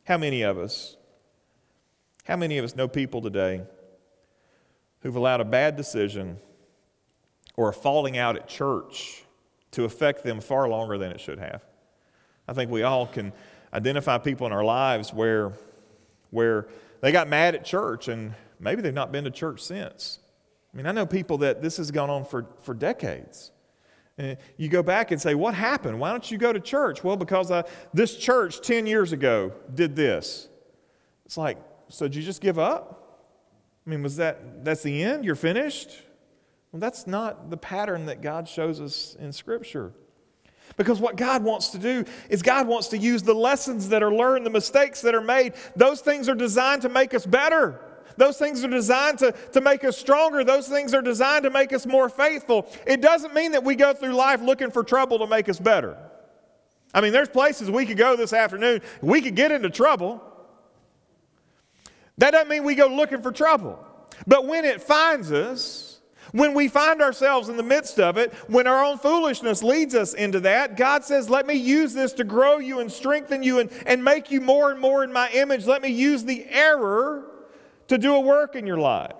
How 0.06 0.16
many 0.16 0.42
of 0.42 0.56
us, 0.56 0.96
how 2.24 2.36
many 2.36 2.58
of 2.58 2.64
us 2.64 2.76
know 2.76 2.86
people 2.86 3.20
today 3.20 3.62
who've 5.00 5.16
allowed 5.16 5.40
a 5.40 5.44
bad 5.44 5.76
decision 5.76 6.38
or 7.56 7.70
a 7.70 7.72
falling 7.72 8.16
out 8.16 8.36
at 8.36 8.46
church 8.46 9.24
to 9.72 9.82
affect 9.82 10.22
them 10.22 10.40
far 10.40 10.68
longer 10.68 10.96
than 10.96 11.10
it 11.10 11.20
should 11.20 11.40
have? 11.40 11.60
I 12.46 12.52
think 12.52 12.70
we 12.70 12.84
all 12.84 13.08
can 13.08 13.32
identify 13.74 14.18
people 14.18 14.46
in 14.46 14.52
our 14.52 14.62
lives 14.62 15.12
where, 15.12 15.52
where 16.30 16.68
they 17.00 17.10
got 17.10 17.28
mad 17.28 17.56
at 17.56 17.64
church 17.64 18.06
and 18.06 18.32
maybe 18.60 18.82
they've 18.82 18.94
not 18.94 19.10
been 19.10 19.24
to 19.24 19.30
church 19.32 19.60
since. 19.60 20.20
I 20.72 20.76
mean, 20.76 20.86
I 20.86 20.92
know 20.92 21.04
people 21.04 21.38
that 21.38 21.62
this 21.62 21.78
has 21.78 21.90
gone 21.90 22.10
on 22.10 22.24
for, 22.24 22.46
for 22.62 22.74
decades. 22.74 23.50
And 24.18 24.38
you 24.56 24.68
go 24.68 24.82
back 24.82 25.10
and 25.10 25.20
say, 25.20 25.34
What 25.34 25.54
happened? 25.54 26.00
Why 26.00 26.10
don't 26.10 26.30
you 26.30 26.38
go 26.38 26.52
to 26.52 26.60
church? 26.60 27.04
Well, 27.04 27.16
because 27.16 27.50
uh, 27.50 27.62
this 27.92 28.16
church 28.16 28.60
10 28.60 28.86
years 28.86 29.12
ago 29.12 29.52
did 29.74 29.94
this. 29.94 30.48
It's 31.24 31.36
like, 31.36 31.58
So 31.88 32.06
did 32.06 32.16
you 32.16 32.22
just 32.22 32.40
give 32.40 32.58
up? 32.58 33.02
I 33.86 33.90
mean, 33.90 34.02
was 34.02 34.16
that 34.16 34.64
that's 34.64 34.82
the 34.82 35.02
end? 35.02 35.24
You're 35.24 35.34
finished? 35.34 35.90
Well, 36.72 36.80
that's 36.80 37.06
not 37.06 37.50
the 37.50 37.56
pattern 37.56 38.06
that 38.06 38.22
God 38.22 38.48
shows 38.48 38.80
us 38.80 39.16
in 39.18 39.32
Scripture. 39.32 39.92
Because 40.76 41.00
what 41.00 41.16
God 41.16 41.44
wants 41.44 41.68
to 41.70 41.78
do 41.78 42.04
is 42.28 42.42
God 42.42 42.66
wants 42.66 42.88
to 42.88 42.98
use 42.98 43.22
the 43.22 43.34
lessons 43.34 43.90
that 43.90 44.02
are 44.02 44.12
learned, 44.12 44.44
the 44.44 44.50
mistakes 44.50 45.00
that 45.02 45.14
are 45.14 45.20
made. 45.20 45.54
Those 45.76 46.00
things 46.00 46.28
are 46.28 46.34
designed 46.34 46.82
to 46.82 46.88
make 46.88 47.14
us 47.14 47.24
better. 47.24 47.80
Those 48.16 48.38
things 48.38 48.64
are 48.64 48.68
designed 48.68 49.18
to, 49.18 49.32
to 49.52 49.60
make 49.60 49.84
us 49.84 49.96
stronger. 49.96 50.44
Those 50.44 50.68
things 50.68 50.94
are 50.94 51.02
designed 51.02 51.44
to 51.44 51.50
make 51.50 51.72
us 51.72 51.86
more 51.86 52.08
faithful. 52.08 52.70
It 52.86 53.00
doesn't 53.00 53.34
mean 53.34 53.52
that 53.52 53.64
we 53.64 53.74
go 53.74 53.92
through 53.92 54.14
life 54.14 54.40
looking 54.40 54.70
for 54.70 54.82
trouble 54.82 55.18
to 55.18 55.26
make 55.26 55.48
us 55.48 55.58
better. 55.58 55.96
I 56.94 57.00
mean, 57.00 57.12
there's 57.12 57.28
places 57.28 57.70
we 57.70 57.84
could 57.84 57.98
go 57.98 58.16
this 58.16 58.32
afternoon, 58.32 58.80
we 59.02 59.20
could 59.20 59.36
get 59.36 59.52
into 59.52 59.70
trouble. 59.70 60.22
That 62.18 62.30
doesn't 62.30 62.48
mean 62.48 62.64
we 62.64 62.74
go 62.74 62.86
looking 62.86 63.20
for 63.20 63.30
trouble. 63.30 63.78
But 64.26 64.46
when 64.46 64.64
it 64.64 64.80
finds 64.80 65.30
us, 65.30 66.00
when 66.32 66.54
we 66.54 66.68
find 66.68 67.02
ourselves 67.02 67.50
in 67.50 67.58
the 67.58 67.62
midst 67.62 68.00
of 68.00 68.16
it, 68.16 68.32
when 68.48 68.66
our 68.66 68.82
own 68.82 68.96
foolishness 68.96 69.62
leads 69.62 69.94
us 69.94 70.14
into 70.14 70.40
that, 70.40 70.76
God 70.78 71.04
says, 71.04 71.28
Let 71.28 71.46
me 71.46 71.54
use 71.54 71.92
this 71.92 72.14
to 72.14 72.24
grow 72.24 72.56
you 72.56 72.80
and 72.80 72.90
strengthen 72.90 73.42
you 73.42 73.58
and, 73.58 73.70
and 73.84 74.02
make 74.02 74.30
you 74.30 74.40
more 74.40 74.70
and 74.70 74.80
more 74.80 75.04
in 75.04 75.12
my 75.12 75.30
image. 75.32 75.66
Let 75.66 75.82
me 75.82 75.90
use 75.90 76.24
the 76.24 76.46
error 76.48 77.35
to 77.88 77.98
do 77.98 78.14
a 78.14 78.20
work 78.20 78.56
in 78.56 78.66
your 78.66 78.78
life. 78.78 79.14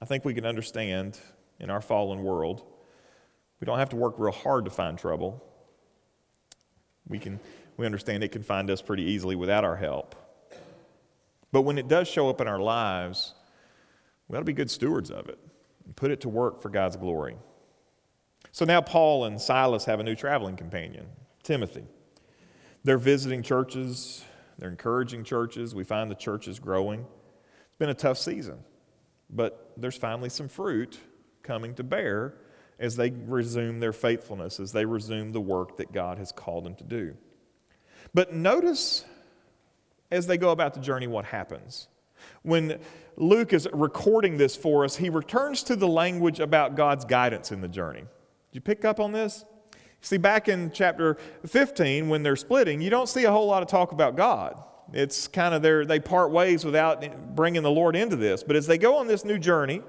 I 0.00 0.04
think 0.04 0.24
we 0.24 0.34
can 0.34 0.44
understand 0.44 1.18
in 1.60 1.70
our 1.70 1.80
fallen 1.80 2.22
world, 2.22 2.64
we 3.60 3.66
don't 3.66 3.78
have 3.78 3.90
to 3.90 3.96
work 3.96 4.14
real 4.18 4.32
hard 4.32 4.64
to 4.64 4.70
find 4.70 4.98
trouble. 4.98 5.44
We, 7.06 7.18
can, 7.18 7.38
we 7.76 7.86
understand 7.86 8.24
it 8.24 8.32
can 8.32 8.42
find 8.42 8.68
us 8.70 8.82
pretty 8.82 9.04
easily 9.04 9.36
without 9.36 9.64
our 9.64 9.76
help. 9.76 10.16
But 11.52 11.62
when 11.62 11.78
it 11.78 11.86
does 11.86 12.08
show 12.08 12.28
up 12.28 12.40
in 12.40 12.48
our 12.48 12.58
lives, 12.58 13.34
we 14.26 14.36
ought 14.36 14.40
to 14.40 14.44
be 14.44 14.52
good 14.52 14.70
stewards 14.70 15.10
of 15.10 15.28
it 15.28 15.38
and 15.84 15.94
put 15.94 16.10
it 16.10 16.20
to 16.22 16.28
work 16.28 16.60
for 16.60 16.68
God's 16.68 16.96
glory. 16.96 17.36
So 18.50 18.64
now 18.64 18.80
Paul 18.80 19.26
and 19.26 19.40
Silas 19.40 19.84
have 19.84 20.00
a 20.00 20.02
new 20.02 20.14
traveling 20.14 20.56
companion, 20.56 21.06
Timothy. 21.42 21.84
They're 22.84 22.98
visiting 22.98 23.42
churches 23.42 24.24
they're 24.62 24.70
encouraging 24.70 25.24
churches. 25.24 25.74
We 25.74 25.82
find 25.82 26.08
the 26.08 26.14
churches 26.14 26.60
growing. 26.60 27.00
It's 27.00 27.78
been 27.80 27.88
a 27.88 27.94
tough 27.94 28.16
season, 28.16 28.60
but 29.28 29.72
there's 29.76 29.96
finally 29.96 30.28
some 30.28 30.46
fruit 30.46 31.00
coming 31.42 31.74
to 31.74 31.82
bear 31.82 32.34
as 32.78 32.94
they 32.94 33.10
resume 33.10 33.80
their 33.80 33.92
faithfulness, 33.92 34.60
as 34.60 34.70
they 34.70 34.84
resume 34.84 35.32
the 35.32 35.40
work 35.40 35.78
that 35.78 35.90
God 35.90 36.16
has 36.18 36.30
called 36.30 36.62
them 36.62 36.76
to 36.76 36.84
do. 36.84 37.16
But 38.14 38.34
notice 38.34 39.04
as 40.12 40.28
they 40.28 40.38
go 40.38 40.50
about 40.50 40.74
the 40.74 40.80
journey 40.80 41.08
what 41.08 41.24
happens. 41.24 41.88
When 42.42 42.78
Luke 43.16 43.52
is 43.52 43.66
recording 43.72 44.36
this 44.36 44.54
for 44.54 44.84
us, 44.84 44.94
he 44.94 45.10
returns 45.10 45.64
to 45.64 45.74
the 45.74 45.88
language 45.88 46.38
about 46.38 46.76
God's 46.76 47.04
guidance 47.04 47.50
in 47.50 47.62
the 47.62 47.68
journey. 47.68 48.02
Did 48.02 48.52
you 48.52 48.60
pick 48.60 48.84
up 48.84 49.00
on 49.00 49.10
this? 49.10 49.44
See, 50.02 50.18
back 50.18 50.48
in 50.48 50.72
chapter 50.72 51.16
15, 51.46 52.08
when 52.08 52.24
they're 52.24 52.36
splitting, 52.36 52.80
you 52.80 52.90
don't 52.90 53.08
see 53.08 53.24
a 53.24 53.30
whole 53.30 53.46
lot 53.46 53.62
of 53.62 53.68
talk 53.68 53.92
about 53.92 54.16
God. 54.16 54.60
It's 54.92 55.28
kind 55.28 55.54
of 55.54 55.62
they 55.88 56.00
part 56.00 56.32
ways 56.32 56.64
without 56.64 57.34
bringing 57.36 57.62
the 57.62 57.70
Lord 57.70 57.94
into 57.94 58.16
this. 58.16 58.42
But 58.42 58.56
as 58.56 58.66
they 58.66 58.78
go 58.78 58.96
on 58.96 59.06
this 59.06 59.24
new 59.24 59.38
journey, 59.38 59.80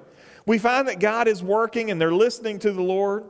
we 0.46 0.60
find 0.60 0.88
that 0.88 1.00
God 1.00 1.27
is 1.27 1.41
working 1.41 1.89
and 1.89 2.00
they're 2.00 2.13
listening 2.13 2.60
to 2.60 2.72
the 2.72 2.82
Lord. 2.82 3.25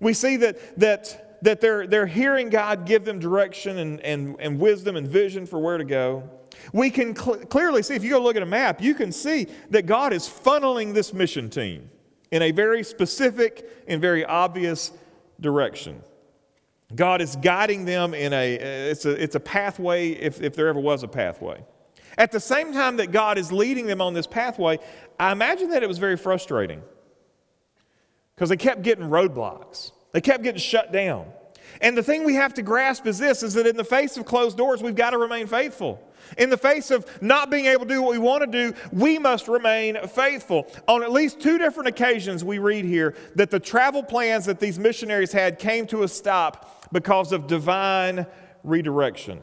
We 0.00 0.14
see 0.14 0.36
that, 0.38 0.80
that, 0.80 1.38
that 1.44 1.60
they're, 1.60 1.86
they're 1.86 2.06
hearing 2.06 2.48
God 2.48 2.86
give 2.86 3.04
them 3.04 3.18
direction 3.18 3.78
and, 3.78 4.00
and, 4.00 4.36
and 4.40 4.58
wisdom 4.58 4.96
and 4.96 5.06
vision 5.06 5.44
for 5.44 5.58
where 5.58 5.76
to 5.76 5.84
go. 5.84 6.28
We 6.72 6.90
can 6.90 7.14
cl- 7.14 7.44
clearly 7.46 7.82
see, 7.82 7.94
if 7.94 8.02
you 8.02 8.10
go 8.10 8.20
look 8.20 8.36
at 8.36 8.42
a 8.42 8.46
map, 8.46 8.80
you 8.80 8.94
can 8.94 9.12
see 9.12 9.46
that 9.70 9.84
God 9.86 10.14
is 10.14 10.26
funneling 10.26 10.94
this 10.94 11.12
mission 11.12 11.50
team 11.50 11.90
in 12.30 12.40
a 12.42 12.50
very 12.50 12.82
specific 12.82 13.84
and 13.86 14.00
very 14.00 14.24
obvious 14.24 14.90
direction. 15.40 16.02
God 16.94 17.20
is 17.20 17.36
guiding 17.36 17.84
them 17.84 18.14
in 18.14 18.32
a, 18.32 18.54
it's 18.90 19.04
a, 19.04 19.10
it's 19.10 19.34
a 19.34 19.40
pathway 19.40 20.10
if, 20.10 20.40
if 20.42 20.54
there 20.54 20.68
ever 20.68 20.80
was 20.80 21.02
a 21.02 21.08
pathway. 21.08 21.64
At 22.16 22.30
the 22.30 22.40
same 22.40 22.72
time 22.72 22.96
that 22.98 23.10
God 23.10 23.38
is 23.38 23.50
leading 23.50 23.86
them 23.86 24.00
on 24.00 24.14
this 24.14 24.26
pathway, 24.26 24.78
I 25.18 25.32
imagine 25.32 25.70
that 25.70 25.82
it 25.82 25.88
was 25.88 25.98
very 25.98 26.16
frustrating 26.16 26.82
because 28.34 28.48
they 28.48 28.56
kept 28.56 28.82
getting 28.82 29.06
roadblocks. 29.06 29.92
They 30.12 30.20
kept 30.20 30.44
getting 30.44 30.60
shut 30.60 30.92
down. 30.92 31.26
And 31.84 31.94
the 31.94 32.02
thing 32.02 32.24
we 32.24 32.34
have 32.34 32.54
to 32.54 32.62
grasp 32.62 33.06
is 33.06 33.18
this 33.18 33.42
is 33.42 33.52
that 33.54 33.66
in 33.66 33.76
the 33.76 33.84
face 33.84 34.16
of 34.16 34.24
closed 34.24 34.56
doors, 34.56 34.82
we've 34.82 34.94
got 34.94 35.10
to 35.10 35.18
remain 35.18 35.46
faithful. 35.46 36.00
In 36.38 36.48
the 36.48 36.56
face 36.56 36.90
of 36.90 37.06
not 37.22 37.50
being 37.50 37.66
able 37.66 37.84
to 37.84 37.94
do 37.94 38.00
what 38.00 38.12
we 38.12 38.18
want 38.18 38.40
to 38.40 38.46
do, 38.46 38.74
we 38.90 39.18
must 39.18 39.48
remain 39.48 39.98
faithful. 40.08 40.66
On 40.88 41.02
at 41.02 41.12
least 41.12 41.40
two 41.40 41.58
different 41.58 41.88
occasions, 41.88 42.42
we 42.42 42.56
read 42.56 42.86
here 42.86 43.14
that 43.34 43.50
the 43.50 43.60
travel 43.60 44.02
plans 44.02 44.46
that 44.46 44.60
these 44.60 44.78
missionaries 44.78 45.30
had 45.30 45.58
came 45.58 45.86
to 45.88 46.04
a 46.04 46.08
stop 46.08 46.88
because 46.90 47.32
of 47.32 47.46
divine 47.46 48.24
redirection. 48.62 49.42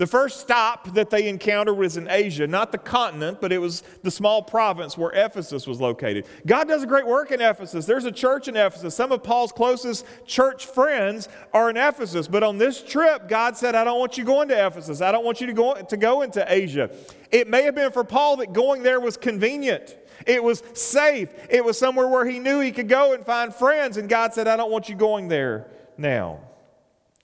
The 0.00 0.06
first 0.06 0.40
stop 0.40 0.94
that 0.94 1.10
they 1.10 1.28
encountered 1.28 1.74
was 1.74 1.98
in 1.98 2.08
Asia, 2.08 2.46
not 2.46 2.72
the 2.72 2.78
continent, 2.78 3.38
but 3.38 3.52
it 3.52 3.58
was 3.58 3.82
the 4.02 4.10
small 4.10 4.42
province 4.42 4.96
where 4.96 5.10
Ephesus 5.10 5.66
was 5.66 5.78
located. 5.78 6.24
God 6.46 6.68
does 6.68 6.82
a 6.82 6.86
great 6.86 7.06
work 7.06 7.32
in 7.32 7.42
Ephesus. 7.42 7.84
There's 7.84 8.06
a 8.06 8.10
church 8.10 8.48
in 8.48 8.56
Ephesus. 8.56 8.94
Some 8.94 9.12
of 9.12 9.22
Paul's 9.22 9.52
closest 9.52 10.06
church 10.24 10.64
friends 10.64 11.28
are 11.52 11.68
in 11.68 11.76
Ephesus. 11.76 12.28
But 12.28 12.42
on 12.42 12.56
this 12.56 12.82
trip, 12.82 13.28
God 13.28 13.58
said, 13.58 13.74
I 13.74 13.84
don't 13.84 13.98
want 13.98 14.16
you 14.16 14.24
going 14.24 14.48
to 14.48 14.66
Ephesus. 14.66 15.02
I 15.02 15.12
don't 15.12 15.22
want 15.22 15.38
you 15.42 15.46
to 15.48 15.52
go, 15.52 15.74
to 15.74 15.96
go 15.98 16.22
into 16.22 16.50
Asia. 16.50 16.88
It 17.30 17.46
may 17.46 17.64
have 17.64 17.74
been 17.74 17.92
for 17.92 18.02
Paul 18.02 18.38
that 18.38 18.54
going 18.54 18.82
there 18.82 19.00
was 19.00 19.18
convenient. 19.18 19.98
It 20.26 20.42
was 20.42 20.62
safe. 20.72 21.28
It 21.50 21.62
was 21.62 21.78
somewhere 21.78 22.08
where 22.08 22.24
he 22.24 22.38
knew 22.38 22.60
he 22.60 22.72
could 22.72 22.88
go 22.88 23.12
and 23.12 23.22
find 23.22 23.54
friends. 23.54 23.98
And 23.98 24.08
God 24.08 24.32
said, 24.32 24.48
I 24.48 24.56
don't 24.56 24.70
want 24.70 24.88
you 24.88 24.94
going 24.94 25.28
there 25.28 25.66
now. 25.98 26.40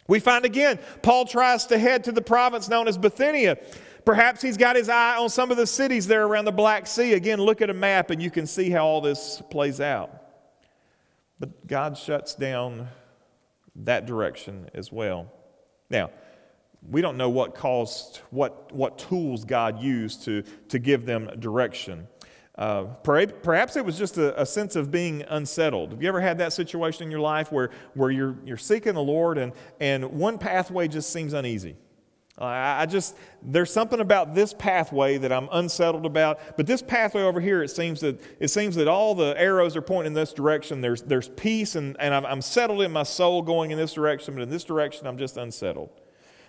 We 0.09 0.21
find 0.21 0.45
again, 0.45 0.79
Paul 1.03 1.25
tries 1.25 1.67
to 1.67 1.79
head 1.79 2.05
to 2.05 2.13
the 2.13 2.23
province 2.23 2.69
known 2.69 2.89
as 2.89 2.97
Bithynia. 2.97 3.59
Perhaps 4.05 4.41
he's 4.41 4.57
got 4.57 4.77
his 4.77 4.89
eye 4.89 5.17
on 5.17 5.29
some 5.29 5.51
of 5.51 5.57
the 5.57 5.67
cities 5.67 6.07
there 6.07 6.25
around 6.25 6.45
the 6.45 6.53
Black 6.53 6.87
Sea. 6.87 7.15
Again, 7.15 7.41
look 7.41 7.61
at 7.61 7.71
a 7.71 7.75
map 7.75 8.11
and 8.11 8.23
you 8.23 8.31
can 8.31 8.47
see 8.47 8.71
how 8.71 8.87
all 8.87 9.01
this 9.01 9.43
plays 9.51 9.81
out. 9.81 10.23
But 11.41 11.67
God 11.67 11.99
shuts 11.99 12.35
down 12.35 12.89
that 13.75 14.07
direction 14.07 14.71
as 14.75 14.93
well. 14.93 15.31
Now, 15.91 16.11
we 16.89 17.01
don't 17.01 17.17
know 17.17 17.31
what 17.31 17.55
caused, 17.55 18.19
what, 18.31 18.73
what 18.73 18.99
tools 18.99 19.45
God 19.45 19.81
used 19.81 20.23
to, 20.25 20.43
to 20.69 20.79
give 20.79 21.05
them 21.05 21.29
direction. 21.41 22.07
Uh, 22.59 22.85
perhaps 23.03 23.77
it 23.77 23.85
was 23.85 23.99
just 23.99 24.17
a, 24.17 24.41
a, 24.41 24.47
sense 24.47 24.77
of 24.77 24.91
being 24.91 25.23
unsettled. 25.29 25.91
Have 25.91 26.03
you 26.03 26.09
ever 26.09 26.23
had 26.23 26.39
that 26.39 26.55
situation 26.55 27.03
in 27.03 27.11
your 27.11 27.21
life 27.21 27.53
where, 27.53 27.69
where 27.93 28.11
you're, 28.11 28.35
you're 28.47 28.57
seeking 28.57 28.95
the 28.95 29.03
Lord 29.03 29.37
and, 29.37 29.53
and 29.79 30.03
one 30.13 30.39
pathway 30.39 30.89
just 30.89 31.13
seems 31.13 31.35
uneasy? 31.35 31.77
Uh, 32.39 32.45
I 32.45 32.87
just, 32.87 33.17
there's 33.43 33.71
something 33.71 34.01
about 34.01 34.35
this 34.35 34.55
pathway 34.55 35.19
that 35.19 35.33
I'm 35.33 35.49
unsettled 35.53 36.07
about, 36.07 36.57
but 36.57 36.67
this 36.67 36.81
pathway 36.81 37.23
over 37.23 37.41
here, 37.41 37.63
it 37.63 37.69
seems 37.69 38.01
that, 38.01 38.21
it 38.41 38.49
seems 38.49 38.75
that 38.77 38.89
all 38.89 39.15
the 39.15 39.35
arrows 39.39 39.77
are 39.77 39.83
pointing 39.83 40.09
in 40.09 40.15
this 40.15 40.33
direction. 40.33 40.81
There's, 40.81 41.03
there's 41.03 41.29
peace 41.31 41.77
and, 41.77 41.95
and 41.99 42.15
I'm, 42.15 42.25
I'm 42.25 42.43
settled 42.43 42.83
in 42.83 42.93
my 42.93 43.03
soul 43.03 43.43
going 43.43 43.71
in 43.71 43.77
this 43.77 43.93
direction, 43.93 44.35
but 44.35 44.43
in 44.43 44.49
this 44.49 44.65
direction, 44.65 45.07
I'm 45.07 45.19
just 45.19 45.37
unsettled. 45.37 45.91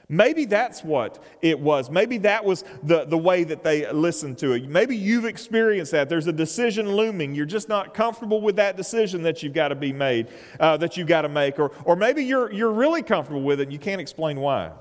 Maybe 0.10 0.46
that's 0.46 0.86
what 0.86 1.22
it 1.42 1.60
was. 1.60 1.90
Maybe 1.90 2.18
that 2.20 2.46
was 2.46 2.64
the, 2.82 3.04
the 3.04 3.18
way 3.18 3.44
that 3.44 3.62
they 3.62 3.92
listened 3.92 4.38
to 4.38 4.54
it. 4.54 4.70
Maybe 4.70 4.96
you've 4.96 5.26
experienced 5.26 5.92
that. 5.92 6.08
There's 6.08 6.28
a 6.28 6.34
decision 6.34 6.96
looming. 6.96 7.36
You're 7.36 7.46
just 7.46 7.68
not 7.68 7.94
comfortable 7.94 8.40
with 8.40 8.56
that 8.56 8.78
decision 8.78 9.22
that 9.24 9.44
you've 9.44 9.54
got 9.54 9.68
to 9.68 9.76
be 9.76 9.92
made, 9.92 10.30
uh, 10.62 10.78
that 10.78 10.96
you've 10.96 11.08
got 11.08 11.24
to 11.24 11.30
make. 11.30 11.60
Or, 11.60 11.72
or 11.84 11.98
maybe 11.98 12.24
you're, 12.24 12.52
you're 12.54 12.72
really 12.72 13.04
comfortable 13.04 13.42
with 13.42 13.60
it 13.60 13.64
and 13.64 13.74
you 13.74 13.80
can't 13.80 14.00
explain 14.00 14.40
why. 14.40 14.72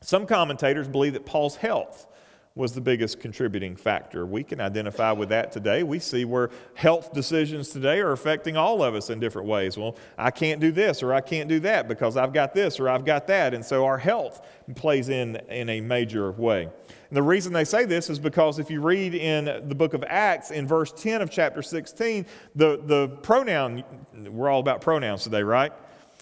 Some 0.00 0.24
commentators 0.24 0.86
believe 0.86 1.14
that 1.14 1.26
Paul's 1.26 1.56
health 1.56 2.06
was 2.56 2.72
the 2.72 2.80
biggest 2.80 3.18
contributing 3.18 3.74
factor. 3.74 4.24
We 4.24 4.44
can 4.44 4.60
identify 4.60 5.10
with 5.10 5.30
that 5.30 5.50
today. 5.50 5.82
We 5.82 5.98
see 5.98 6.24
where 6.24 6.50
health 6.74 7.12
decisions 7.12 7.70
today 7.70 7.98
are 7.98 8.12
affecting 8.12 8.56
all 8.56 8.80
of 8.80 8.94
us 8.94 9.10
in 9.10 9.18
different 9.18 9.48
ways. 9.48 9.76
Well, 9.76 9.96
I 10.16 10.30
can't 10.30 10.60
do 10.60 10.70
this 10.70 11.02
or 11.02 11.12
I 11.12 11.20
can't 11.20 11.48
do 11.48 11.58
that 11.60 11.88
because 11.88 12.16
I've 12.16 12.32
got 12.32 12.54
this 12.54 12.78
or 12.78 12.88
I've 12.88 13.04
got 13.04 13.26
that. 13.26 13.54
And 13.54 13.64
so 13.64 13.84
our 13.84 13.98
health 13.98 14.46
plays 14.76 15.08
in 15.08 15.34
in 15.48 15.68
a 15.68 15.80
major 15.80 16.30
way. 16.30 16.62
And 16.62 17.16
the 17.16 17.24
reason 17.24 17.52
they 17.52 17.64
say 17.64 17.86
this 17.86 18.08
is 18.08 18.20
because 18.20 18.60
if 18.60 18.70
you 18.70 18.80
read 18.80 19.16
in 19.16 19.68
the 19.68 19.74
book 19.74 19.92
of 19.92 20.04
Acts, 20.06 20.52
in 20.52 20.68
verse 20.68 20.92
10 20.92 21.22
of 21.22 21.30
chapter 21.30 21.60
16, 21.60 22.24
the, 22.54 22.80
the 22.84 23.08
pronoun, 23.22 23.82
we're 24.30 24.48
all 24.48 24.60
about 24.60 24.80
pronouns 24.80 25.24
today, 25.24 25.42
right? 25.42 25.72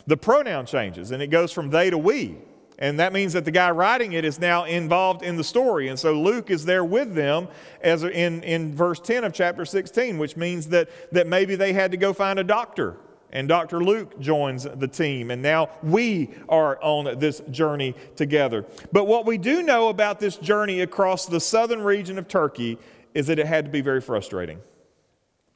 The 0.07 0.17
pronoun 0.17 0.65
changes 0.65 1.11
and 1.11 1.23
it 1.23 1.27
goes 1.27 1.53
from 1.53 1.69
they 1.69 1.91
to 1.91 1.99
we. 1.99 2.39
And 2.79 2.99
that 2.99 3.13
means 3.13 3.33
that 3.35 3.45
the 3.45 3.51
guy 3.51 3.71
writing 3.71 4.13
it 4.13 4.25
is 4.25 4.41
now 4.41 4.65
involved 4.65 5.23
in 5.23 5.37
the 5.37 5.45
story. 5.45 5.89
And 5.89 5.99
so 5.99 6.21
Luke 6.21 6.51
is 6.51 6.65
there 6.65 6.85
with 6.85 7.15
them 7.15 7.49
as 7.81 8.03
in, 8.03 8.43
in 8.43 8.75
verse 8.75 8.99
10 8.99 9.25
of 9.25 9.33
chapter 9.33 9.65
16, 9.65 10.19
which 10.19 10.37
means 10.37 10.69
that, 10.69 10.89
that 11.13 11.27
maybe 11.27 11.55
they 11.55 11.73
had 11.73 11.91
to 11.91 11.97
go 11.97 12.13
find 12.13 12.39
a 12.39 12.45
doctor. 12.45 12.97
And 13.31 13.49
Dr. 13.49 13.83
Luke 13.83 14.21
joins 14.21 14.65
the 14.65 14.89
team. 14.89 15.31
And 15.31 15.41
now 15.41 15.71
we 15.83 16.31
are 16.49 16.79
on 16.83 17.19
this 17.19 17.41
journey 17.51 17.95
together. 18.15 18.67
But 18.91 19.07
what 19.07 19.27
we 19.27 19.39
do 19.39 19.63
know 19.63 19.89
about 19.89 20.21
this 20.21 20.37
journey 20.37 20.81
across 20.81 21.27
the 21.27 21.41
southern 21.41 21.83
region 21.83 22.19
of 22.19 22.29
Turkey 22.29 22.79
is 23.15 23.27
that 23.29 23.39
it 23.39 23.47
had 23.47 23.65
to 23.65 23.71
be 23.71 23.81
very 23.81 24.01
frustrating. 24.01 24.61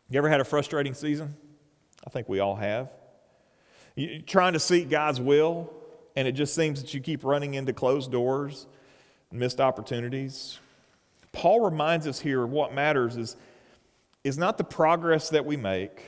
You 0.08 0.18
ever 0.18 0.28
had 0.28 0.40
a 0.40 0.44
frustrating 0.44 0.94
season? 0.94 1.34
I 2.06 2.10
think 2.10 2.28
we 2.28 2.40
all 2.40 2.56
have. 2.56 2.90
You, 3.94 4.22
trying 4.22 4.52
to 4.52 4.60
seek 4.60 4.88
God's 4.88 5.20
will, 5.20 5.72
and 6.16 6.26
it 6.26 6.32
just 6.32 6.54
seems 6.54 6.80
that 6.80 6.94
you 6.94 7.00
keep 7.00 7.22
running 7.22 7.54
into 7.54 7.72
closed 7.72 8.10
doors, 8.10 8.66
missed 9.30 9.60
opportunities. 9.60 10.58
Paul 11.32 11.60
reminds 11.60 12.06
us 12.06 12.18
here 12.18 12.46
what 12.46 12.74
matters 12.74 13.16
is, 13.16 13.36
is 14.24 14.38
not 14.38 14.56
the 14.56 14.64
progress 14.64 15.28
that 15.28 15.44
we 15.44 15.56
make, 15.56 16.02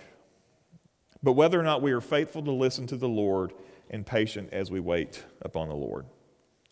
but 1.22 1.32
whether 1.32 1.60
or 1.60 1.62
not 1.62 1.82
we 1.82 1.92
are 1.92 2.00
faithful 2.00 2.42
to 2.42 2.52
listen 2.52 2.86
to 2.86 2.96
the 2.96 3.08
Lord 3.08 3.52
and 3.90 4.04
patient 4.06 4.48
as 4.52 4.70
we 4.70 4.80
wait 4.80 5.22
upon 5.42 5.68
the 5.68 5.74
Lord. 5.74 6.06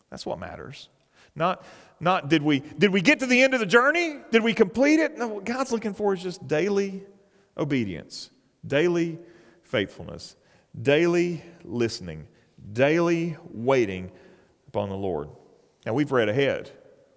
That's 0.09 0.25
what 0.25 0.39
matters. 0.39 0.89
Not, 1.35 1.63
not 1.99 2.29
did 2.29 2.41
we 2.41 2.59
did 2.59 2.91
we 2.91 3.01
get 3.01 3.19
to 3.19 3.27
the 3.27 3.43
end 3.43 3.53
of 3.53 3.59
the 3.59 3.65
journey? 3.65 4.17
Did 4.31 4.43
we 4.43 4.53
complete 4.53 4.99
it? 4.99 5.17
No, 5.17 5.27
what 5.27 5.45
God's 5.45 5.71
looking 5.71 5.93
for 5.93 6.13
is 6.13 6.23
just 6.23 6.47
daily 6.47 7.03
obedience, 7.57 8.31
daily 8.65 9.19
faithfulness, 9.63 10.35
daily 10.81 11.43
listening, 11.63 12.27
daily 12.73 13.37
waiting 13.51 14.11
upon 14.67 14.89
the 14.89 14.95
Lord. 14.95 15.29
Now, 15.85 15.93
we've 15.93 16.11
read 16.11 16.29
ahead. 16.29 16.71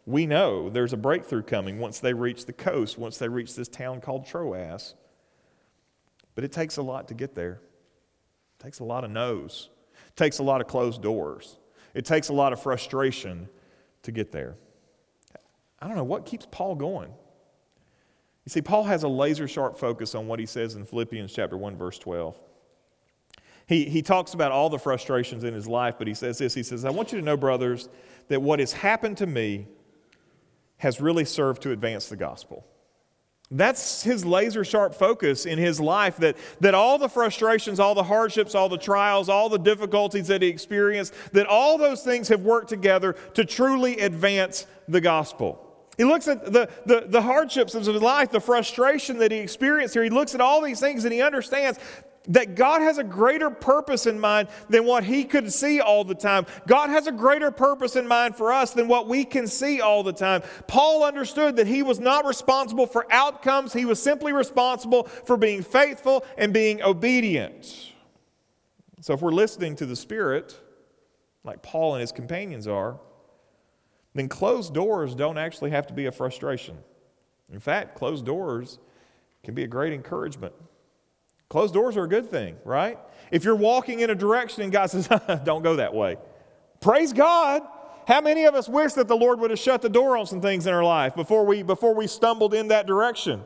We 0.07 0.27
know 0.27 0.71
there's 0.71 0.93
a 0.93 0.97
breakthrough 0.97 1.43
coming 1.43 1.79
once 1.79 2.01
they 2.01 2.13
reach 2.13 2.47
the 2.47 2.53
coast, 2.53 2.99
once 2.99 3.19
they 3.19 3.29
reach 3.29 3.55
this 3.55 3.69
town 3.69 4.01
called 4.01 4.27
Troas. 4.27 4.95
But 6.35 6.45
it 6.45 6.53
takes 6.53 6.77
a 6.77 6.83
lot 6.83 7.09
to 7.09 7.15
get 7.15 7.35
there. 7.35 7.61
It 8.59 8.63
takes 8.63 8.79
a 8.79 8.85
lot 8.85 9.05
of 9.05 9.11
no's. 9.11 9.69
It 10.09 10.17
takes 10.17 10.39
a 10.39 10.43
lot 10.43 10.61
of 10.61 10.67
closed 10.67 11.03
doors. 11.03 11.59
It 11.95 12.05
takes 12.05 12.29
a 12.29 12.33
lot 12.33 12.53
of 12.53 12.63
frustration 12.63 13.49
to 14.03 14.13
get 14.13 14.33
there. 14.33 14.57
I 15.81 15.87
don't 15.87 15.97
know 15.97 16.05
what 16.05 16.27
keeps 16.27 16.47
Paul 16.51 16.75
going. 16.75 17.11
You 18.45 18.51
see, 18.51 18.63
Paul 18.63 18.85
has 18.85 19.03
a 19.03 19.09
laser 19.09 19.47
sharp 19.47 19.79
focus 19.79 20.15
on 20.15 20.27
what 20.27 20.39
he 20.39 20.47
says 20.47 20.75
in 20.75 20.85
Philippians 20.85 21.33
chapter 21.33 21.57
1, 21.57 21.77
verse 21.77 21.99
12. 21.99 22.37
He, 23.71 23.85
he 23.85 24.03
talks 24.03 24.35
about 24.35 24.51
all 24.51 24.69
the 24.69 24.81
frustrations 24.81 25.45
in 25.45 25.55
his 25.55 25.69
life, 25.69 25.95
but 25.97 26.09
he 26.09 26.15
says 26.15 26.39
this 26.39 26.53
He 26.55 26.65
says, 26.65 26.85
I 26.85 26.91
want 26.91 27.13
you 27.13 27.21
to 27.21 27.25
know, 27.25 27.37
brothers, 27.37 27.89
that 28.27 28.43
what 28.43 28.59
has 28.59 28.73
happened 28.73 29.17
to 29.19 29.27
me 29.27 29.69
has 30.79 31.01
really 31.01 31.25
served 31.25 31.63
to 31.63 31.71
advance 31.71 32.09
the 32.09 32.17
gospel. 32.17 32.67
That's 33.49 34.03
his 34.03 34.25
laser 34.25 34.65
sharp 34.65 34.93
focus 34.93 35.47
in 35.47 35.57
his 35.57 35.81
life 35.81 36.17
that, 36.17 36.37
that 36.59 36.75
all 36.75 36.99
the 36.99 37.09
frustrations, 37.09 37.79
all 37.79 37.95
the 37.95 38.03
hardships, 38.03 38.57
all 38.57 38.69
the 38.69 38.79
trials, 38.79 39.29
all 39.29 39.49
the 39.49 39.59
difficulties 39.59 40.27
that 40.27 40.43
he 40.43 40.49
experienced, 40.49 41.15
that 41.33 41.47
all 41.47 41.79
those 41.79 42.03
things 42.03 42.27
have 42.27 42.41
worked 42.41 42.69
together 42.69 43.13
to 43.35 43.45
truly 43.45 44.01
advance 44.01 44.67
the 44.89 45.01
gospel. 45.01 45.65
He 45.97 46.05
looks 46.05 46.27
at 46.27 46.53
the, 46.53 46.69
the, 46.87 47.05
the 47.07 47.23
hardships 47.23 47.75
of 47.77 47.87
his 47.87 48.03
life, 48.03 48.31
the 48.31 48.41
frustration 48.41 49.19
that 49.19 49.31
he 49.31 49.39
experienced 49.39 49.95
here. 49.95 50.03
He 50.03 50.11
looks 50.11 50.35
at 50.35 50.41
all 50.41 50.61
these 50.61 50.81
things 50.81 51.05
and 51.05 51.13
he 51.13 51.23
understands 51.23 51.79
that 52.31 52.55
God 52.55 52.81
has 52.81 52.99
a 52.99 53.05
greater 53.05 53.51
purpose 53.51 54.07
in 54.07 54.19
mind 54.19 54.49
than 54.69 54.87
what 54.87 55.05
he 55.05 55.25
could 55.25 55.53
see 55.53 55.81
all 55.81 56.05
the 56.05 56.15
time. 56.15 56.47
God 56.67 56.89
has 56.89 57.07
a 57.07 57.13
greater 57.13 57.51
purpose 57.51 57.97
in 57.97 58.07
mind 58.07 58.37
for 58.37 58.53
us 58.53 58.73
than 58.73 58.89
what 58.89 59.09
we 59.09 59.25
can 59.25 59.47
see 59.47 59.81
all 59.81 60.03
the 60.03 60.13
time. 60.13 60.43
Paul 60.67 61.05
understood 61.05 61.57
that 61.57 61.67
he 61.67 61.83
was 61.83 62.01
not 62.01 62.25
responsible 62.25 62.87
for 62.87 63.07
outcomes, 63.13 63.73
he 63.73 63.85
was 63.85 64.03
simply 64.03 64.33
responsible 64.33 65.05
for 65.05 65.37
being 65.37 65.63
faithful 65.63 66.25
and 66.39 66.55
being 66.55 66.83
obedient. 66.83 67.93
So 69.01 69.15
if 69.15 69.23
we're 69.23 69.31
listening 69.33 69.77
to 69.77 69.87
the 69.87 69.97
Spirit, 69.97 70.59
like 71.43 71.63
Paul 71.63 71.95
and 71.95 72.01
his 72.01 72.13
companions 72.13 72.69
are, 72.69 73.01
then 74.15 74.29
closed 74.29 74.75
doors 74.75 75.15
don't 75.15 75.39
actually 75.39 75.71
have 75.71 75.87
to 75.89 75.95
be 75.95 76.07
a 76.07 76.13
frustration. 76.13 76.79
In 77.53 77.61
fact, 77.61 77.97
closed 77.97 78.25
doors 78.25 78.79
can 79.43 79.55
be 79.55 79.65
a 79.65 79.67
great 79.69 79.93
encouragement. 79.93 80.55
Closed 81.51 81.75
doors 81.75 81.97
are 81.97 82.05
a 82.05 82.09
good 82.09 82.31
thing, 82.31 82.57
right? 82.65 82.97
If 83.33 83.45
you're 83.45 83.57
walking 83.57 84.01
in 84.01 84.09
a 84.09 84.15
direction 84.15 84.63
and 84.63 84.73
God 84.73 84.87
says, 84.87 85.09
don't 85.45 85.63
go 85.63 85.77
that 85.77 85.93
way, 85.93 86.17
praise 86.81 87.13
God. 87.13 87.63
How 88.07 88.21
many 88.21 88.45
of 88.45 88.55
us 88.55 88.69
wish 88.69 88.95
that 88.95 89.09
the 89.09 89.17
Lord 89.17 89.39
would 89.41 89.51
have 89.51 89.59
shut 89.59 89.83
the 89.83 89.89
door 89.89 90.17
on 90.17 90.27
some 90.27 90.41
things 90.41 90.67
in 90.67 90.73
our 90.73 90.83
life 90.83 91.15
before 91.15 91.45
we, 91.45 91.63
before 91.63 91.95
we 91.95 92.07
stumbled 92.07 92.55
in 92.55 92.69
that 92.69 92.87
direction? 92.87 93.43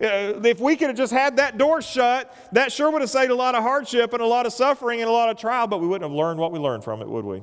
Uh, 0.00 0.42
if 0.44 0.58
we 0.58 0.74
could 0.76 0.88
have 0.88 0.96
just 0.96 1.12
had 1.12 1.36
that 1.36 1.56
door 1.56 1.80
shut, 1.80 2.36
that 2.52 2.72
sure 2.72 2.90
would 2.90 3.00
have 3.00 3.10
saved 3.10 3.30
a 3.30 3.34
lot 3.34 3.54
of 3.54 3.62
hardship 3.62 4.12
and 4.12 4.20
a 4.20 4.26
lot 4.26 4.46
of 4.46 4.52
suffering 4.52 5.00
and 5.00 5.08
a 5.08 5.12
lot 5.12 5.30
of 5.30 5.36
trial, 5.36 5.68
but 5.68 5.80
we 5.80 5.86
wouldn't 5.86 6.08
have 6.10 6.16
learned 6.16 6.38
what 6.40 6.50
we 6.50 6.58
learned 6.58 6.82
from 6.82 7.00
it, 7.00 7.08
would 7.08 7.24
we? 7.24 7.40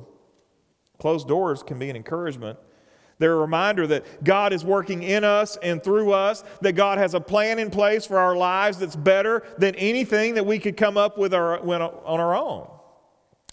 Closed 0.98 1.26
doors 1.26 1.62
can 1.62 1.78
be 1.78 1.88
an 1.88 1.96
encouragement 1.96 2.58
they're 3.22 3.34
a 3.34 3.40
reminder 3.40 3.86
that 3.86 4.24
God 4.24 4.52
is 4.52 4.64
working 4.64 5.02
in 5.02 5.22
us 5.22 5.56
and 5.62 5.82
through 5.82 6.12
us, 6.12 6.42
that 6.60 6.72
God 6.72 6.98
has 6.98 7.14
a 7.14 7.20
plan 7.20 7.58
in 7.58 7.70
place 7.70 8.04
for 8.04 8.18
our 8.18 8.36
lives 8.36 8.78
that's 8.78 8.96
better 8.96 9.44
than 9.58 9.74
anything 9.76 10.34
that 10.34 10.44
we 10.44 10.58
could 10.58 10.76
come 10.76 10.96
up 10.96 11.16
with 11.16 11.32
our, 11.32 11.60
on 11.60 12.20
our 12.20 12.34
own. 12.34 12.68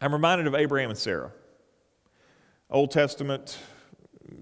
I'm 0.02 0.14
reminded 0.14 0.48
of 0.48 0.56
Abraham 0.56 0.90
and 0.90 0.98
Sarah. 0.98 1.32
Old 2.70 2.92
Testament, 2.92 3.58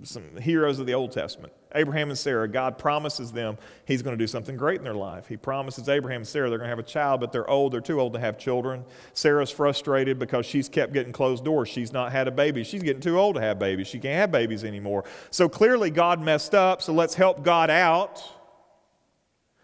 some 0.04 0.38
heroes 0.38 0.80
of 0.80 0.86
the 0.86 0.94
Old 0.94 1.12
Testament. 1.12 1.54
Abraham 1.78 2.10
and 2.10 2.18
Sarah, 2.18 2.48
God 2.48 2.78
promises 2.78 3.32
them 3.32 3.58
He's 3.86 4.02
going 4.02 4.18
to 4.18 4.22
do 4.22 4.28
something 4.28 4.58
great 4.58 4.80
in 4.80 4.84
their 4.84 4.94
life. 4.94 5.28
He 5.28 5.38
promises 5.38 5.88
Abraham 5.88 6.22
and 6.22 6.28
Sarah 6.28 6.50
they're 6.50 6.58
going 6.58 6.68
to 6.68 6.76
have 6.76 6.80
a 6.80 6.84
child, 6.84 7.22
but 7.22 7.32
they're 7.32 7.50
old. 7.50 7.72
They're 7.72 7.80
too 7.82 8.02
old 8.02 8.13
to 8.13 8.20
have 8.20 8.38
children. 8.38 8.84
Sarah's 9.13 9.50
frustrated 9.50 10.20
because 10.20 10.46
she's 10.46 10.68
kept 10.68 10.92
getting 10.92 11.13
closed 11.13 11.46
doors. 11.46 11.70
She's 11.70 11.94
not 11.94 12.12
had 12.12 12.28
a 12.28 12.32
baby. 12.32 12.63
She's 12.63 12.84
getting 12.84 13.02
too 13.02 13.18
old 13.18 13.36
to 13.36 13.42
have 13.42 13.60
babies. 13.60 13.88
She 13.88 14.00
can't 14.00 14.16
have 14.16 14.32
babies 14.32 14.63
anymore. 14.63 15.06
So 15.32 15.48
clearly, 15.48 15.90
God 15.90 16.22
messed 16.22 16.54
up, 16.54 16.82
so 16.82 16.92
let's 16.94 17.13
help 17.13 17.44
God 17.44 17.70
out. 17.70 18.24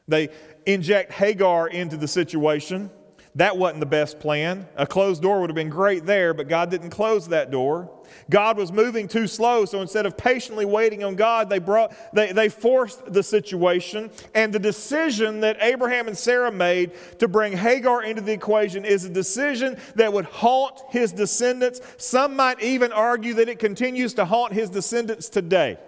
They 0.07 0.29
inject 0.65 1.11
Hagar 1.11 1.67
into 1.67 1.97
the 1.97 2.07
situation. 2.07 2.89
That 3.35 3.57
wasn't 3.57 3.79
the 3.79 3.87
best 3.87 4.19
plan. 4.19 4.67
A 4.75 4.85
closed 4.85 5.23
door 5.23 5.41
would 5.41 5.49
have 5.49 5.55
been 5.55 5.69
great 5.69 6.05
there, 6.05 6.35
but 6.35 6.47
God 6.47 6.69
didn't 6.69 6.91
close 6.91 7.27
that 7.29 7.49
door. 7.49 7.89
God 8.29 8.57
was 8.57 8.71
moving 8.71 9.07
too 9.07 9.25
slow, 9.25 9.65
so 9.65 9.81
instead 9.81 10.05
of 10.05 10.15
patiently 10.15 10.65
waiting 10.65 11.03
on 11.03 11.15
God, 11.15 11.49
they, 11.49 11.57
brought, 11.57 11.95
they, 12.13 12.31
they 12.31 12.47
forced 12.47 13.11
the 13.11 13.23
situation. 13.23 14.11
And 14.35 14.53
the 14.53 14.59
decision 14.59 15.39
that 15.39 15.57
Abraham 15.61 16.07
and 16.07 16.15
Sarah 16.15 16.51
made 16.51 16.91
to 17.17 17.27
bring 17.27 17.57
Hagar 17.57 18.03
into 18.03 18.21
the 18.21 18.33
equation 18.33 18.85
is 18.85 19.05
a 19.05 19.09
decision 19.09 19.77
that 19.95 20.13
would 20.13 20.25
haunt 20.25 20.81
his 20.89 21.11
descendants. 21.11 21.81
Some 21.97 22.35
might 22.35 22.61
even 22.61 22.91
argue 22.91 23.33
that 23.35 23.49
it 23.49 23.57
continues 23.57 24.13
to 24.15 24.25
haunt 24.25 24.53
his 24.53 24.69
descendants 24.69 25.27
today 25.27 25.79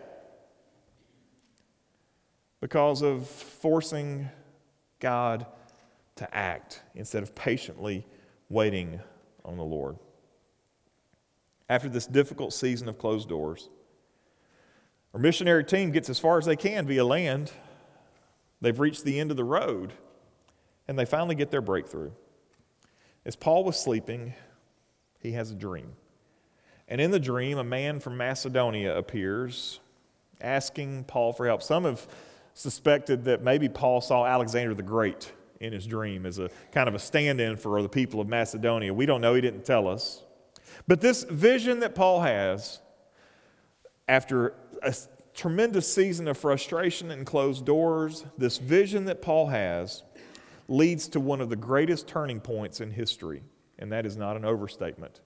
because 2.59 3.03
of 3.03 3.27
forcing 3.27 4.29
God 4.99 5.45
to 6.15 6.35
act 6.35 6.81
instead 6.95 7.23
of 7.23 7.35
patiently 7.35 8.05
waiting 8.49 8.99
on 9.43 9.57
the 9.57 9.63
Lord. 9.63 9.97
After 11.69 11.89
this 11.89 12.05
difficult 12.05 12.53
season 12.53 12.87
of 12.87 12.97
closed 12.97 13.27
doors, 13.27 13.69
our 15.13 15.19
missionary 15.19 15.63
team 15.63 15.91
gets 15.91 16.09
as 16.09 16.19
far 16.19 16.37
as 16.37 16.45
they 16.45 16.55
can 16.55 16.85
via 16.85 17.05
land. 17.05 17.51
They've 18.61 18.79
reached 18.79 19.03
the 19.03 19.19
end 19.19 19.31
of 19.31 19.37
the 19.37 19.43
road, 19.43 19.93
and 20.87 20.97
they 20.97 21.05
finally 21.05 21.35
get 21.35 21.51
their 21.51 21.61
breakthrough. 21.61 22.11
As 23.25 23.35
Paul 23.35 23.63
was 23.63 23.79
sleeping, 23.79 24.33
he 25.19 25.31
has 25.31 25.51
a 25.51 25.55
dream. 25.55 25.93
And 26.87 27.01
in 27.01 27.11
the 27.11 27.19
dream, 27.19 27.57
a 27.57 27.63
man 27.63 27.99
from 27.99 28.17
Macedonia 28.17 28.95
appears 28.95 29.79
asking 30.39 31.05
Paul 31.05 31.33
for 31.33 31.47
help. 31.47 31.63
Some 31.63 31.85
have 31.85 32.07
suspected 32.53 33.25
that 33.25 33.41
maybe 33.41 33.67
Paul 33.67 34.01
saw 34.01 34.25
Alexander 34.25 34.73
the 34.75 34.83
Great 34.83 35.31
in 35.59 35.73
his 35.73 35.85
dream 35.85 36.25
as 36.25 36.39
a 36.39 36.49
kind 36.71 36.87
of 36.87 36.95
a 36.95 36.99
stand 36.99 37.39
in 37.39 37.57
for 37.57 37.81
the 37.81 37.89
people 37.89 38.19
of 38.19 38.27
Macedonia. 38.27 38.93
We 38.93 39.05
don't 39.05 39.21
know, 39.21 39.33
he 39.35 39.41
didn't 39.41 39.65
tell 39.65 39.87
us. 39.87 40.23
But 40.87 41.01
this 41.01 41.23
vision 41.23 41.79
that 41.79 41.95
Paul 41.95 42.21
has, 42.21 42.79
after 44.07 44.55
a 44.81 44.93
tremendous 45.33 45.91
season 45.91 46.27
of 46.27 46.37
frustration 46.37 47.11
and 47.11 47.25
closed 47.25 47.65
doors, 47.65 48.25
this 48.37 48.57
vision 48.57 49.05
that 49.05 49.21
Paul 49.21 49.47
has 49.47 50.03
leads 50.67 51.07
to 51.09 51.19
one 51.19 51.41
of 51.41 51.49
the 51.49 51.55
greatest 51.55 52.07
turning 52.07 52.39
points 52.39 52.81
in 52.81 52.91
history, 52.91 53.43
and 53.79 53.91
that 53.91 54.05
is 54.05 54.17
not 54.17 54.35
an 54.35 54.45
overstatement. 54.45 55.21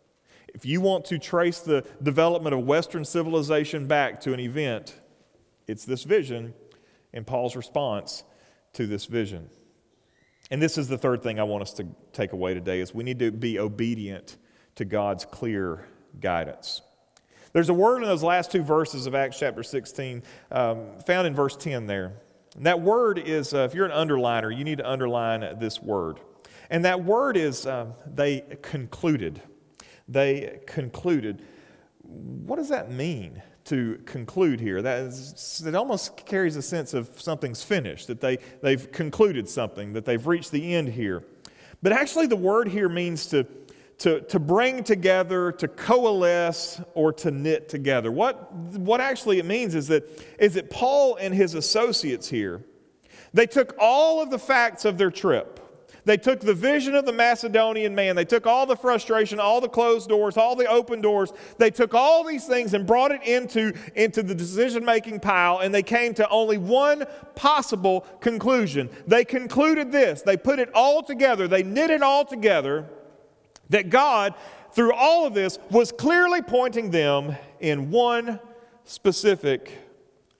If 0.53 0.65
you 0.65 0.81
want 0.81 1.05
to 1.05 1.19
trace 1.19 1.59
the 1.59 1.85
development 2.01 2.55
of 2.55 2.65
Western 2.65 3.05
civilization 3.05 3.87
back 3.87 4.19
to 4.21 4.33
an 4.33 4.39
event, 4.39 4.99
it's 5.67 5.85
this 5.85 6.03
vision 6.03 6.53
and 7.13 7.25
Paul's 7.25 7.55
response 7.55 8.23
to 8.73 8.87
this 8.87 9.05
vision. 9.05 9.49
And 10.51 10.61
this 10.61 10.77
is 10.77 10.87
the 10.87 10.97
third 10.97 11.21
thing 11.21 11.39
I 11.39 11.43
want 11.43 11.61
us 11.61 11.73
to 11.73 11.87
take 12.11 12.33
away 12.33 12.53
today 12.53 12.79
is 12.79 12.93
we 12.93 13.03
need 13.03 13.19
to 13.19 13.31
be 13.31 13.59
obedient 13.59 14.37
to 14.75 14.85
God's 14.85 15.25
clear 15.25 15.85
guidance. 16.19 16.81
There's 17.53 17.69
a 17.69 17.73
word 17.73 18.01
in 18.01 18.07
those 18.07 18.23
last 18.23 18.51
two 18.51 18.61
verses 18.61 19.05
of 19.05 19.15
Acts 19.15 19.39
chapter 19.39 19.63
16, 19.63 20.23
um, 20.51 20.99
found 21.05 21.27
in 21.27 21.35
verse 21.35 21.55
10 21.55 21.87
there. 21.87 22.13
And 22.55 22.65
that 22.65 22.81
word 22.81 23.19
is, 23.19 23.53
uh, 23.53 23.59
if 23.59 23.73
you're 23.73 23.85
an 23.85 23.91
underliner, 23.91 24.55
you 24.55 24.63
need 24.63 24.79
to 24.79 24.89
underline 24.89 25.41
this 25.59 25.81
word. 25.81 26.19
And 26.69 26.85
that 26.85 27.03
word 27.03 27.37
is, 27.37 27.65
uh, 27.65 27.87
they 28.05 28.43
concluded. 28.61 29.41
They 30.07 30.59
concluded. 30.65 31.43
What 32.01 32.57
does 32.57 32.69
that 32.69 32.91
mean? 32.91 33.41
To 33.69 33.99
conclude 34.05 34.59
here. 34.59 34.81
That 34.81 34.99
is, 35.03 35.63
it 35.65 35.75
almost 35.75 36.25
carries 36.25 36.55
a 36.55 36.61
sense 36.61 36.93
of 36.93 37.09
something's 37.21 37.63
finished, 37.63 38.07
that 38.07 38.19
they, 38.19 38.37
they've 38.61 38.91
concluded 38.91 39.47
something, 39.47 39.93
that 39.93 40.05
they've 40.05 40.25
reached 40.25 40.51
the 40.51 40.75
end 40.75 40.89
here. 40.89 41.23
But 41.81 41.93
actually, 41.93 42.27
the 42.27 42.35
word 42.35 42.67
here 42.67 42.89
means 42.89 43.27
to, 43.27 43.45
to, 43.99 44.21
to 44.21 44.39
bring 44.39 44.83
together, 44.83 45.51
to 45.53 45.67
coalesce, 45.67 46.81
or 46.95 47.13
to 47.13 47.31
knit 47.31 47.69
together. 47.69 48.11
What, 48.11 48.51
what 48.53 49.01
actually 49.01 49.39
it 49.39 49.45
means 49.45 49.75
is 49.75 49.87
that, 49.87 50.03
is 50.39 50.55
that 50.55 50.69
Paul 50.69 51.15
and 51.17 51.33
his 51.33 51.53
associates 51.53 52.27
here, 52.27 52.63
they 53.33 53.45
took 53.45 53.75
all 53.79 54.21
of 54.21 54.31
the 54.31 54.39
facts 54.39 54.83
of 54.83 54.97
their 54.97 55.11
trip 55.11 55.59
they 56.09 56.17
took 56.17 56.39
the 56.39 56.55
vision 56.55 56.95
of 56.95 57.05
the 57.05 57.13
Macedonian 57.13 57.93
man, 57.93 58.15
they 58.15 58.25
took 58.25 58.47
all 58.47 58.65
the 58.65 58.75
frustration, 58.75 59.39
all 59.39 59.61
the 59.61 59.69
closed 59.69 60.09
doors, 60.09 60.37
all 60.37 60.55
the 60.55 60.65
open 60.65 61.01
doors, 61.01 61.31
they 61.59 61.69
took 61.69 61.93
all 61.93 62.23
these 62.23 62.47
things 62.47 62.73
and 62.73 62.83
brought 62.87 63.11
it 63.11 63.21
into, 63.21 63.71
into 63.93 64.23
the 64.23 64.33
decision 64.33 64.83
making 64.83 65.19
pile, 65.19 65.59
and 65.59 65.71
they 65.71 65.83
came 65.83 66.15
to 66.15 66.27
only 66.29 66.57
one 66.57 67.05
possible 67.35 68.07
conclusion. 68.21 68.89
They 69.05 69.23
concluded 69.23 69.91
this, 69.91 70.23
they 70.23 70.35
put 70.35 70.57
it 70.57 70.71
all 70.73 71.03
together, 71.03 71.47
they 71.47 71.61
knit 71.61 71.91
it 71.91 72.01
all 72.01 72.25
together 72.25 72.89
that 73.69 73.91
God, 73.91 74.33
through 74.71 74.93
all 74.93 75.27
of 75.27 75.35
this, 75.35 75.59
was 75.69 75.91
clearly 75.91 76.41
pointing 76.41 76.89
them 76.89 77.37
in 77.59 77.91
one 77.91 78.39
specific 78.83 79.77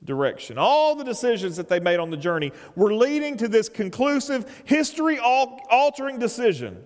direction. 0.04 0.58
All 0.58 0.96
the 0.96 1.04
decisions 1.04 1.58
that 1.58 1.68
they 1.68 1.80
made 1.80 2.00
on 2.00 2.10
the 2.10 2.18
journey 2.18 2.52
were 2.76 2.94
leading 2.94 3.38
to 3.38 3.48
this 3.48 3.70
conclusive, 3.70 4.64
history 4.66 5.20
altering 5.20 6.20
decision 6.20 6.84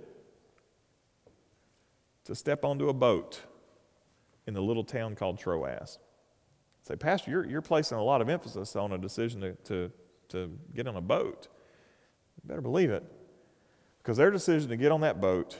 to 2.26 2.36
step 2.36 2.63
onto 2.63 2.89
a 2.89 2.93
boat 2.93 3.41
in 4.47 4.54
the 4.54 4.62
little 4.62 4.84
town 4.84 5.15
called 5.15 5.38
Troas. 5.38 5.99
Say, 6.82 6.95
Pastor, 6.95 7.32
you're, 7.32 7.45
you're 7.45 7.62
placing 7.62 7.97
a 7.97 8.04
lot 8.04 8.21
of 8.21 8.30
emphasis 8.30 8.76
on 8.76 8.91
a 8.91 8.97
decision 8.97 9.41
to, 9.41 9.54
to, 9.54 9.91
to 10.30 10.60
get 10.76 10.88
on 10.88 10.97
a 10.97 11.02
boat. 11.02 11.47
You 12.41 12.47
better 12.47 12.62
believe 12.62 12.89
it. 12.89 13.04
Because 13.99 14.17
their 14.17 14.32
decision 14.32 14.69
to 14.69 14.76
get 14.76 14.91
on 14.91 15.02
that 15.02 15.21
boat 15.21 15.58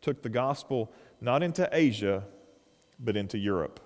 took 0.00 0.22
the 0.22 0.28
gospel 0.28 0.92
not 1.20 1.42
into 1.44 1.68
Asia, 1.70 2.24
but 2.98 3.16
into 3.16 3.38
Europe. 3.38 3.78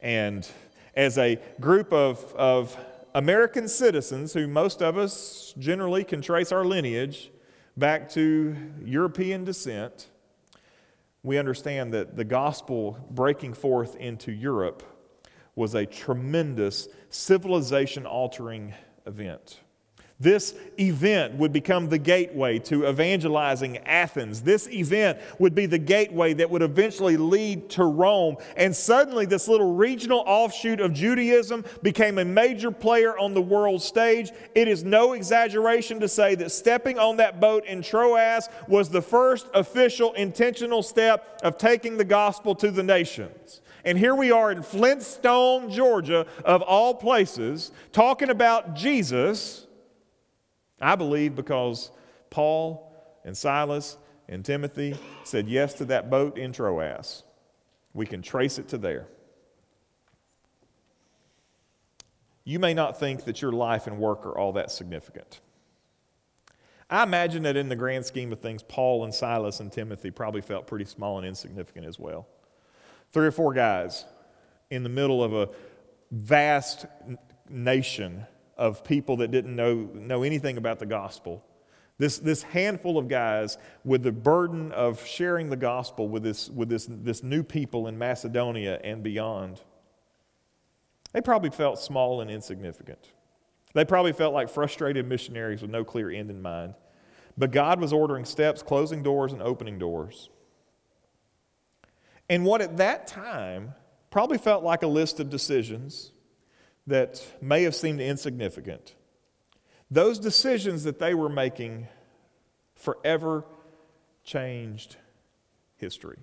And 0.00 0.48
as 0.96 1.18
a 1.18 1.38
group 1.60 1.92
of, 1.92 2.34
of 2.34 2.76
American 3.14 3.68
citizens 3.68 4.32
who 4.32 4.46
most 4.46 4.82
of 4.82 4.98
us 4.98 5.54
generally 5.58 6.04
can 6.04 6.20
trace 6.20 6.52
our 6.52 6.64
lineage 6.64 7.30
back 7.76 8.08
to 8.10 8.56
European 8.84 9.44
descent, 9.44 10.08
we 11.22 11.38
understand 11.38 11.92
that 11.94 12.16
the 12.16 12.24
gospel 12.24 12.98
breaking 13.10 13.54
forth 13.54 13.96
into 13.96 14.30
Europe 14.30 14.82
was 15.56 15.74
a 15.74 15.86
tremendous 15.86 16.88
civilization 17.08 18.06
altering 18.06 18.74
event. 19.06 19.60
This 20.24 20.54
event 20.80 21.34
would 21.34 21.52
become 21.52 21.90
the 21.90 21.98
gateway 21.98 22.58
to 22.60 22.88
evangelizing 22.88 23.76
Athens. 23.84 24.40
This 24.40 24.66
event 24.70 25.18
would 25.38 25.54
be 25.54 25.66
the 25.66 25.76
gateway 25.78 26.32
that 26.32 26.48
would 26.48 26.62
eventually 26.62 27.18
lead 27.18 27.68
to 27.70 27.84
Rome. 27.84 28.38
And 28.56 28.74
suddenly, 28.74 29.26
this 29.26 29.48
little 29.48 29.74
regional 29.74 30.24
offshoot 30.26 30.80
of 30.80 30.94
Judaism 30.94 31.62
became 31.82 32.16
a 32.16 32.24
major 32.24 32.70
player 32.70 33.18
on 33.18 33.34
the 33.34 33.42
world 33.42 33.82
stage. 33.82 34.32
It 34.54 34.66
is 34.66 34.82
no 34.82 35.12
exaggeration 35.12 36.00
to 36.00 36.08
say 36.08 36.34
that 36.36 36.50
stepping 36.50 36.98
on 36.98 37.18
that 37.18 37.38
boat 37.38 37.66
in 37.66 37.82
Troas 37.82 38.48
was 38.66 38.88
the 38.88 39.02
first 39.02 39.46
official 39.52 40.14
intentional 40.14 40.82
step 40.82 41.38
of 41.42 41.58
taking 41.58 41.98
the 41.98 42.04
gospel 42.04 42.54
to 42.54 42.70
the 42.70 42.82
nations. 42.82 43.60
And 43.84 43.98
here 43.98 44.14
we 44.14 44.30
are 44.30 44.50
in 44.50 44.62
Flintstone, 44.62 45.70
Georgia, 45.70 46.26
of 46.46 46.62
all 46.62 46.94
places, 46.94 47.72
talking 47.92 48.30
about 48.30 48.74
Jesus 48.74 49.66
I 50.80 50.96
believe 50.96 51.34
because 51.34 51.90
Paul 52.30 52.92
and 53.24 53.36
Silas 53.36 53.96
and 54.28 54.44
Timothy 54.44 54.96
said 55.24 55.48
yes 55.48 55.74
to 55.74 55.84
that 55.86 56.10
boat 56.10 56.38
in 56.38 56.52
Troas. 56.52 57.22
We 57.92 58.06
can 58.06 58.22
trace 58.22 58.58
it 58.58 58.68
to 58.68 58.78
there. 58.78 59.06
You 62.44 62.58
may 62.58 62.74
not 62.74 62.98
think 62.98 63.24
that 63.24 63.40
your 63.40 63.52
life 63.52 63.86
and 63.86 63.98
work 63.98 64.26
are 64.26 64.36
all 64.36 64.52
that 64.52 64.70
significant. 64.70 65.40
I 66.90 67.02
imagine 67.02 67.42
that 67.44 67.56
in 67.56 67.68
the 67.68 67.76
grand 67.76 68.04
scheme 68.04 68.32
of 68.32 68.40
things, 68.40 68.62
Paul 68.62 69.04
and 69.04 69.14
Silas 69.14 69.60
and 69.60 69.72
Timothy 69.72 70.10
probably 70.10 70.42
felt 70.42 70.66
pretty 70.66 70.84
small 70.84 71.18
and 71.18 71.26
insignificant 71.26 71.86
as 71.86 71.98
well. 71.98 72.26
Three 73.12 73.26
or 73.26 73.30
four 73.30 73.54
guys 73.54 74.04
in 74.70 74.82
the 74.82 74.88
middle 74.90 75.24
of 75.24 75.32
a 75.32 75.48
vast 76.10 76.84
nation 77.48 78.26
of 78.56 78.84
people 78.84 79.16
that 79.18 79.30
didn't 79.30 79.54
know, 79.54 79.88
know 79.94 80.22
anything 80.22 80.56
about 80.56 80.78
the 80.78 80.86
gospel. 80.86 81.44
This, 81.98 82.18
this 82.18 82.42
handful 82.42 82.98
of 82.98 83.08
guys 83.08 83.56
with 83.84 84.02
the 84.02 84.12
burden 84.12 84.72
of 84.72 85.04
sharing 85.06 85.48
the 85.48 85.56
gospel 85.56 86.08
with, 86.08 86.24
this, 86.24 86.50
with 86.50 86.68
this, 86.68 86.88
this 86.90 87.22
new 87.22 87.42
people 87.42 87.86
in 87.86 87.96
Macedonia 87.96 88.80
and 88.82 89.02
beyond. 89.02 89.60
They 91.12 91.20
probably 91.20 91.50
felt 91.50 91.78
small 91.78 92.20
and 92.20 92.30
insignificant. 92.30 93.12
They 93.74 93.84
probably 93.84 94.12
felt 94.12 94.34
like 94.34 94.48
frustrated 94.48 95.06
missionaries 95.06 95.62
with 95.62 95.70
no 95.70 95.84
clear 95.84 96.10
end 96.10 96.30
in 96.30 96.42
mind. 96.42 96.74
But 97.38 97.52
God 97.52 97.80
was 97.80 97.92
ordering 97.92 98.24
steps, 98.24 98.62
closing 98.62 99.02
doors, 99.02 99.32
and 99.32 99.42
opening 99.42 99.78
doors. 99.78 100.30
And 102.28 102.44
what 102.44 102.60
at 102.60 102.76
that 102.78 103.06
time 103.06 103.74
probably 104.10 104.38
felt 104.38 104.64
like 104.64 104.82
a 104.82 104.86
list 104.86 105.20
of 105.20 105.30
decisions 105.30 106.12
that 106.86 107.26
may 107.40 107.62
have 107.62 107.74
seemed 107.74 108.00
insignificant, 108.00 108.94
those 109.90 110.18
decisions 110.18 110.84
that 110.84 110.98
they 110.98 111.14
were 111.14 111.28
making 111.28 111.86
forever 112.74 113.44
changed 114.24 114.96
history. 115.76 116.18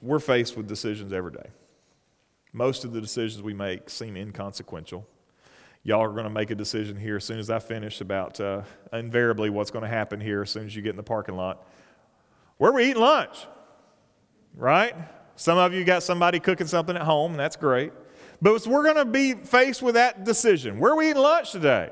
We're 0.00 0.20
faced 0.20 0.56
with 0.56 0.68
decisions 0.68 1.12
every 1.12 1.32
day. 1.32 1.50
Most 2.52 2.84
of 2.84 2.92
the 2.92 3.00
decisions 3.00 3.42
we 3.42 3.54
make 3.54 3.90
seem 3.90 4.16
inconsequential. 4.16 5.06
Y'all 5.82 6.02
are 6.02 6.10
going 6.10 6.24
to 6.24 6.30
make 6.30 6.50
a 6.50 6.54
decision 6.54 6.96
here 6.96 7.16
as 7.16 7.24
soon 7.24 7.38
as 7.38 7.50
I 7.50 7.58
finish 7.58 8.00
about 8.00 8.40
uh, 8.40 8.62
invariably 8.92 9.50
what's 9.50 9.70
going 9.70 9.84
to 9.84 9.88
happen 9.88 10.20
here 10.20 10.42
as 10.42 10.50
soon 10.50 10.66
as 10.66 10.74
you 10.74 10.82
get 10.82 10.90
in 10.90 10.96
the 10.96 11.02
parking 11.02 11.36
lot. 11.36 11.66
Where 12.58 12.70
are 12.70 12.74
we 12.74 12.90
eating 12.90 13.00
lunch? 13.00 13.46
Right? 14.54 14.94
Some 15.38 15.56
of 15.56 15.72
you 15.72 15.84
got 15.84 16.02
somebody 16.02 16.40
cooking 16.40 16.66
something 16.66 16.96
at 16.96 17.02
home, 17.02 17.30
and 17.30 17.38
that's 17.38 17.54
great. 17.54 17.92
But 18.42 18.66
we're 18.66 18.82
going 18.82 18.96
to 18.96 19.04
be 19.04 19.34
faced 19.34 19.82
with 19.82 19.94
that 19.94 20.24
decision. 20.24 20.80
Where 20.80 20.90
are 20.90 20.96
we 20.96 21.10
eating 21.10 21.22
lunch 21.22 21.52
today? 21.52 21.90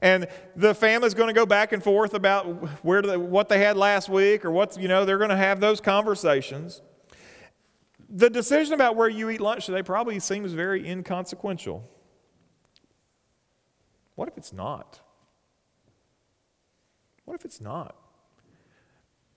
And 0.00 0.26
the 0.56 0.74
family's 0.74 1.12
going 1.12 1.26
to 1.26 1.34
go 1.34 1.44
back 1.44 1.72
and 1.72 1.84
forth 1.84 2.14
about 2.14 2.46
where 2.82 3.02
they, 3.02 3.18
what 3.18 3.50
they 3.50 3.58
had 3.58 3.76
last 3.76 4.08
week 4.08 4.42
or 4.42 4.50
what's, 4.50 4.78
you 4.78 4.88
know, 4.88 5.04
they're 5.04 5.18
going 5.18 5.28
to 5.28 5.36
have 5.36 5.60
those 5.60 5.82
conversations. 5.82 6.80
The 8.08 8.30
decision 8.30 8.72
about 8.72 8.96
where 8.96 9.10
you 9.10 9.28
eat 9.28 9.42
lunch 9.42 9.66
today 9.66 9.82
probably 9.82 10.18
seems 10.18 10.54
very 10.54 10.88
inconsequential. 10.88 11.86
What 14.14 14.28
if 14.28 14.38
it's 14.38 14.54
not? 14.54 15.00
What 17.26 17.34
if 17.34 17.44
it's 17.44 17.60
not? 17.60 17.96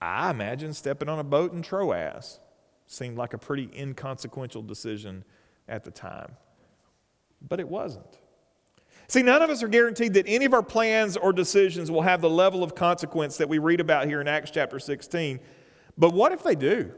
I 0.01 0.29
imagine 0.29 0.73
stepping 0.73 1.09
on 1.09 1.19
a 1.19 1.23
boat 1.25 1.51
in 1.51 1.61
Troas 1.61 2.39
seemed 2.91 3.17
like 3.17 3.33
a 3.33 3.37
pretty 3.37 3.69
inconsequential 3.75 4.61
decision 4.61 5.23
at 5.67 5.83
the 5.83 5.91
time. 5.91 6.31
But 7.47 7.59
it 7.59 7.67
wasn't. 7.67 8.19
See, 9.07 9.23
none 9.23 9.41
of 9.41 9.49
us 9.49 9.63
are 9.63 9.67
guaranteed 9.67 10.13
that 10.13 10.25
any 10.27 10.45
of 10.45 10.53
our 10.53 10.63
plans 10.63 11.17
or 11.17 11.33
decisions 11.33 11.89
will 11.89 12.01
have 12.01 12.21
the 12.21 12.29
level 12.29 12.63
of 12.63 12.75
consequence 12.75 13.37
that 13.37 13.49
we 13.49 13.57
read 13.59 13.79
about 13.79 14.07
here 14.07 14.21
in 14.21 14.27
Acts 14.27 14.51
chapter 14.51 14.79
16. 14.79 15.39
But 15.97 16.13
what 16.13 16.31
if 16.31 16.43
they 16.43 16.55
do? 16.55 16.91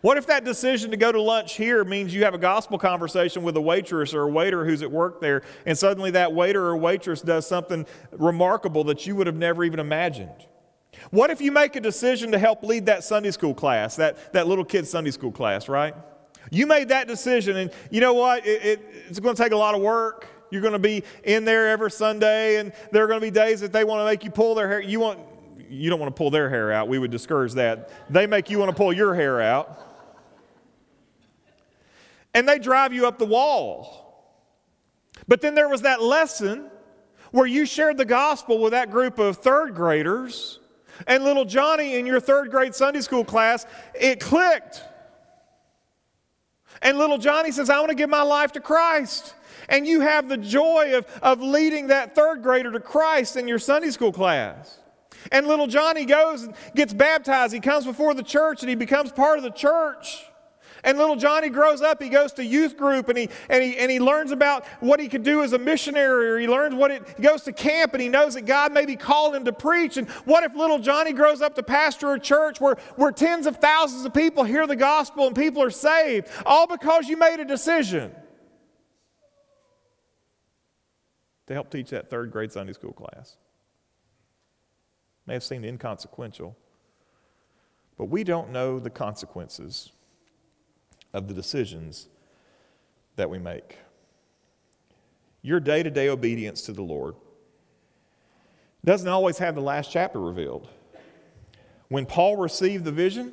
What 0.00 0.16
if 0.16 0.26
that 0.26 0.44
decision 0.44 0.90
to 0.92 0.96
go 0.96 1.12
to 1.12 1.20
lunch 1.20 1.56
here 1.56 1.84
means 1.84 2.14
you 2.14 2.24
have 2.24 2.34
a 2.34 2.38
gospel 2.38 2.78
conversation 2.78 3.42
with 3.42 3.56
a 3.56 3.60
waitress 3.60 4.14
or 4.14 4.22
a 4.22 4.30
waiter 4.30 4.64
who's 4.64 4.82
at 4.82 4.90
work 4.90 5.20
there, 5.20 5.42
and 5.66 5.76
suddenly 5.76 6.10
that 6.12 6.32
waiter 6.32 6.64
or 6.64 6.76
waitress 6.76 7.20
does 7.20 7.46
something 7.46 7.86
remarkable 8.12 8.84
that 8.84 9.06
you 9.06 9.14
would 9.16 9.26
have 9.26 9.36
never 9.36 9.64
even 9.64 9.80
imagined? 9.80 10.46
What 11.10 11.30
if 11.30 11.40
you 11.40 11.50
make 11.50 11.76
a 11.76 11.80
decision 11.80 12.32
to 12.32 12.38
help 12.38 12.62
lead 12.62 12.86
that 12.86 13.04
Sunday 13.04 13.30
school 13.30 13.54
class, 13.54 13.96
that, 13.96 14.32
that 14.32 14.46
little 14.46 14.64
kid's 14.64 14.90
Sunday 14.90 15.10
school 15.10 15.32
class, 15.32 15.68
right? 15.68 15.94
You 16.50 16.66
made 16.66 16.88
that 16.88 17.08
decision, 17.08 17.56
and 17.56 17.70
you 17.90 18.00
know 18.00 18.14
what? 18.14 18.46
It, 18.46 18.64
it, 18.64 18.80
it's 19.08 19.20
going 19.20 19.34
to 19.34 19.42
take 19.42 19.52
a 19.52 19.56
lot 19.56 19.74
of 19.74 19.80
work. 19.80 20.28
You're 20.50 20.62
going 20.62 20.72
to 20.72 20.78
be 20.78 21.04
in 21.24 21.44
there 21.44 21.68
every 21.68 21.90
Sunday, 21.90 22.56
and 22.56 22.72
there 22.92 23.04
are 23.04 23.06
going 23.06 23.20
to 23.20 23.26
be 23.26 23.30
days 23.30 23.60
that 23.60 23.72
they 23.72 23.84
want 23.84 24.00
to 24.00 24.04
make 24.04 24.24
you 24.24 24.30
pull 24.30 24.54
their 24.54 24.68
hair. 24.68 24.80
You 24.80 25.00
want, 25.00 25.20
you 25.68 25.90
don't 25.90 26.00
want 26.00 26.14
to 26.14 26.18
pull 26.18 26.30
their 26.30 26.50
hair 26.50 26.72
out. 26.72 26.88
We 26.88 26.98
would 26.98 27.10
discourage 27.10 27.54
that. 27.54 27.90
They 28.12 28.26
make 28.26 28.50
you 28.50 28.58
want 28.58 28.70
to 28.70 28.76
pull 28.76 28.92
your 28.92 29.14
hair 29.14 29.40
out. 29.40 29.86
And 32.34 32.48
they 32.48 32.58
drive 32.58 32.92
you 32.92 33.06
up 33.06 33.18
the 33.18 33.26
wall. 33.26 34.06
But 35.26 35.40
then 35.40 35.54
there 35.54 35.68
was 35.68 35.82
that 35.82 36.02
lesson 36.02 36.70
where 37.30 37.46
you 37.46 37.64
shared 37.66 37.96
the 37.96 38.04
gospel 38.04 38.58
with 38.58 38.72
that 38.72 38.90
group 38.90 39.18
of 39.18 39.36
third 39.36 39.74
graders 39.74 40.59
and 41.06 41.24
little 41.24 41.44
Johnny 41.44 41.96
in 41.96 42.06
your 42.06 42.20
third 42.20 42.50
grade 42.50 42.74
Sunday 42.74 43.00
school 43.00 43.24
class, 43.24 43.66
it 43.94 44.20
clicked. 44.20 44.82
And 46.82 46.98
little 46.98 47.18
Johnny 47.18 47.52
says, 47.52 47.68
I 47.68 47.78
want 47.78 47.90
to 47.90 47.94
give 47.94 48.10
my 48.10 48.22
life 48.22 48.52
to 48.52 48.60
Christ. 48.60 49.34
And 49.68 49.86
you 49.86 50.00
have 50.00 50.28
the 50.28 50.36
joy 50.36 50.96
of, 50.96 51.06
of 51.22 51.40
leading 51.40 51.88
that 51.88 52.14
third 52.14 52.42
grader 52.42 52.72
to 52.72 52.80
Christ 52.80 53.36
in 53.36 53.46
your 53.46 53.58
Sunday 53.58 53.90
school 53.90 54.12
class. 54.12 54.78
And 55.30 55.46
little 55.46 55.66
Johnny 55.66 56.04
goes 56.06 56.44
and 56.44 56.54
gets 56.74 56.94
baptized. 56.94 57.52
He 57.52 57.60
comes 57.60 57.84
before 57.84 58.14
the 58.14 58.22
church 58.22 58.62
and 58.62 58.70
he 58.70 58.74
becomes 58.74 59.12
part 59.12 59.38
of 59.38 59.44
the 59.44 59.50
church. 59.50 60.24
And 60.84 60.98
little 60.98 61.16
Johnny 61.16 61.50
grows 61.50 61.82
up, 61.82 62.02
he 62.02 62.08
goes 62.08 62.32
to 62.34 62.44
youth 62.44 62.76
group 62.76 63.08
and 63.08 63.18
he, 63.18 63.28
and 63.48 63.62
he, 63.62 63.76
and 63.76 63.90
he 63.90 64.00
learns 64.00 64.32
about 64.32 64.66
what 64.80 65.00
he 65.00 65.08
could 65.08 65.22
do 65.22 65.42
as 65.42 65.52
a 65.52 65.58
missionary, 65.58 66.30
or 66.30 66.38
he 66.38 66.48
learns 66.48 66.74
what 66.74 66.90
it, 66.90 67.02
he 67.16 67.22
goes 67.22 67.42
to 67.42 67.52
camp 67.52 67.92
and 67.92 68.02
he 68.02 68.08
knows 68.08 68.34
that 68.34 68.46
God 68.46 68.72
maybe 68.72 68.96
called 68.96 69.34
him 69.34 69.44
to 69.44 69.52
preach. 69.52 69.96
And 69.96 70.08
what 70.24 70.44
if 70.44 70.54
little 70.54 70.78
Johnny 70.78 71.12
grows 71.12 71.42
up 71.42 71.54
to 71.56 71.62
pastor 71.62 72.14
a 72.14 72.20
church 72.20 72.60
where, 72.60 72.76
where 72.96 73.12
tens 73.12 73.46
of 73.46 73.56
thousands 73.56 74.04
of 74.04 74.14
people 74.14 74.44
hear 74.44 74.66
the 74.66 74.76
gospel 74.76 75.26
and 75.26 75.36
people 75.36 75.62
are 75.62 75.70
saved, 75.70 76.28
all 76.46 76.66
because 76.66 77.08
you 77.08 77.16
made 77.16 77.40
a 77.40 77.44
decision 77.44 78.12
to 81.46 81.54
help 81.54 81.70
teach 81.70 81.90
that 81.90 82.08
third 82.08 82.30
grade 82.30 82.52
Sunday 82.52 82.72
school 82.72 82.92
class? 82.92 83.36
May 85.26 85.34
have 85.34 85.44
seemed 85.44 85.64
inconsequential, 85.64 86.56
but 87.98 88.06
we 88.06 88.24
don't 88.24 88.50
know 88.50 88.78
the 88.80 88.90
consequences 88.90 89.92
of 91.12 91.28
the 91.28 91.34
decisions 91.34 92.08
that 93.16 93.28
we 93.28 93.38
make. 93.38 93.76
Your 95.42 95.60
day 95.60 95.82
to 95.82 95.90
day 95.90 96.08
obedience 96.08 96.62
to 96.62 96.72
the 96.72 96.82
Lord 96.82 97.14
doesn't 98.84 99.08
always 99.08 99.38
have 99.38 99.54
the 99.54 99.60
last 99.60 99.90
chapter 99.90 100.20
revealed. 100.20 100.68
When 101.88 102.06
Paul 102.06 102.36
received 102.36 102.84
the 102.84 102.92
vision, 102.92 103.32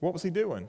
what 0.00 0.12
was 0.12 0.22
he 0.22 0.30
doing? 0.30 0.68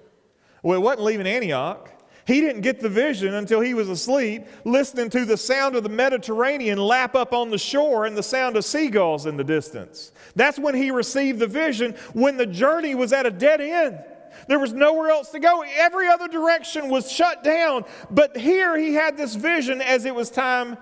Well, 0.63 0.77
it 0.77 0.81
wasn't 0.81 1.03
leaving 1.03 1.27
Antioch. 1.27 1.89
He 2.27 2.39
didn't 2.39 2.61
get 2.61 2.79
the 2.79 2.89
vision 2.89 3.33
until 3.33 3.61
he 3.61 3.73
was 3.73 3.89
asleep, 3.89 4.45
listening 4.63 5.09
to 5.09 5.25
the 5.25 5.37
sound 5.37 5.75
of 5.75 5.83
the 5.83 5.89
Mediterranean 5.89 6.77
lap 6.77 7.15
up 7.15 7.33
on 7.33 7.49
the 7.49 7.57
shore 7.57 8.05
and 8.05 8.15
the 8.15 8.23
sound 8.23 8.57
of 8.57 8.63
seagulls 8.63 9.25
in 9.25 9.37
the 9.37 9.43
distance. 9.43 10.11
That's 10.35 10.59
when 10.59 10.75
he 10.75 10.91
received 10.91 11.39
the 11.39 11.47
vision, 11.47 11.95
when 12.13 12.37
the 12.37 12.45
journey 12.45 12.93
was 12.93 13.11
at 13.11 13.25
a 13.25 13.31
dead 13.31 13.59
end. 13.59 14.03
There 14.47 14.59
was 14.59 14.73
nowhere 14.73 15.09
else 15.09 15.29
to 15.29 15.39
go. 15.39 15.63
Every 15.75 16.07
other 16.07 16.27
direction 16.27 16.89
was 16.89 17.11
shut 17.11 17.43
down. 17.43 17.85
But 18.09 18.37
here 18.37 18.77
he 18.77 18.93
had 18.93 19.17
this 19.17 19.35
vision 19.35 19.81
as 19.81 20.05
it 20.05 20.13
was 20.13 20.29
time 20.29 20.77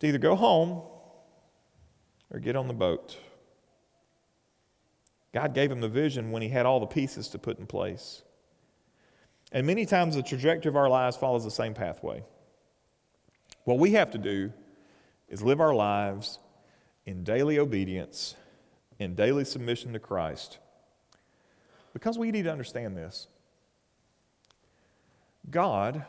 to 0.00 0.06
either 0.06 0.18
go 0.18 0.34
home 0.34 0.82
or 2.30 2.40
get 2.40 2.56
on 2.56 2.68
the 2.68 2.74
boat. 2.74 3.16
God 5.32 5.54
gave 5.54 5.70
him 5.70 5.80
the 5.80 5.88
vision 5.88 6.30
when 6.30 6.42
he 6.42 6.48
had 6.48 6.66
all 6.66 6.80
the 6.80 6.86
pieces 6.86 7.28
to 7.28 7.38
put 7.38 7.58
in 7.58 7.66
place. 7.66 8.22
And 9.50 9.66
many 9.66 9.86
times 9.86 10.14
the 10.14 10.22
trajectory 10.22 10.68
of 10.68 10.76
our 10.76 10.88
lives 10.88 11.16
follows 11.16 11.44
the 11.44 11.50
same 11.50 11.74
pathway. 11.74 12.22
What 13.64 13.78
we 13.78 13.92
have 13.92 14.10
to 14.10 14.18
do 14.18 14.52
is 15.28 15.42
live 15.42 15.60
our 15.60 15.74
lives 15.74 16.38
in 17.06 17.24
daily 17.24 17.58
obedience, 17.58 18.34
in 18.98 19.14
daily 19.14 19.44
submission 19.44 19.92
to 19.92 19.98
Christ 19.98 20.58
because 21.92 22.18
we 22.18 22.30
need 22.30 22.42
to 22.42 22.52
understand 22.52 22.96
this. 22.96 23.26
God 25.50 26.04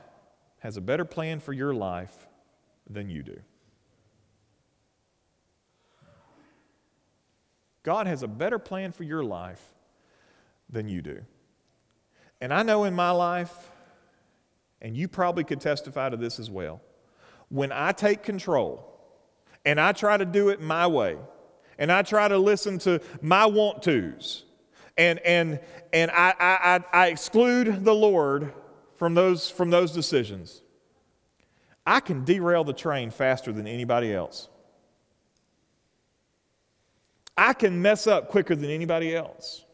has 0.60 0.78
a 0.78 0.82
better 0.82 1.06
plan 1.06 1.40
for 1.40 1.54
your 1.54 1.74
life 1.74 2.28
than 2.90 3.10
you 3.10 3.24
do. 3.24 3.40
God 7.84 8.08
has 8.08 8.24
a 8.24 8.28
better 8.28 8.60
plan 8.60 8.94
for 8.94 9.04
your 9.04 9.24
life 9.24 9.62
than 10.70 10.88
you 10.88 11.02
do. 11.02 11.20
And 12.40 12.54
I 12.54 12.64
know 12.64 12.86
in 12.86 12.94
my 12.94 13.12
life, 13.12 13.54
and 14.82 14.96
you 14.96 15.08
probably 15.08 15.44
could 15.44 15.60
testify 15.62 16.10
to 16.10 16.18
this 16.18 16.40
as 16.40 16.50
well, 16.50 16.82
when 17.50 17.72
I 17.72 17.92
take 17.92 18.24
control 18.24 18.90
and 19.66 19.80
I 19.80 19.92
try 19.92 20.18
to 20.18 20.26
do 20.26 20.50
it 20.50 20.62
my 20.62 20.88
way, 20.88 21.18
and 21.78 21.92
I 21.92 22.04
try 22.04 22.28
to 22.28 22.38
listen 22.38 22.80
to 22.80 23.02
my 23.22 23.46
want 23.46 23.84
tos, 23.84 24.44
and, 24.98 25.20
and, 25.20 25.60
and 25.92 26.12
I, 26.12 26.34
I, 26.40 26.84
I 26.94 27.08
exclude 27.08 27.84
the 27.84 27.94
Lord 27.94 28.54
from 28.96 29.16
those, 29.16 29.50
from 29.50 29.70
those 29.70 29.92
decisions, 29.92 30.62
I 31.86 32.00
can 32.00 32.24
derail 32.24 32.64
the 32.64 32.74
train 32.74 33.12
faster 33.12 33.52
than 33.52 33.68
anybody 33.68 34.14
else. 34.14 34.48
I 37.38 37.54
can 37.54 37.82
mess 37.82 38.08
up 38.08 38.30
quicker 38.30 38.56
than 38.56 38.70
anybody 38.70 39.16
else. 39.16 39.66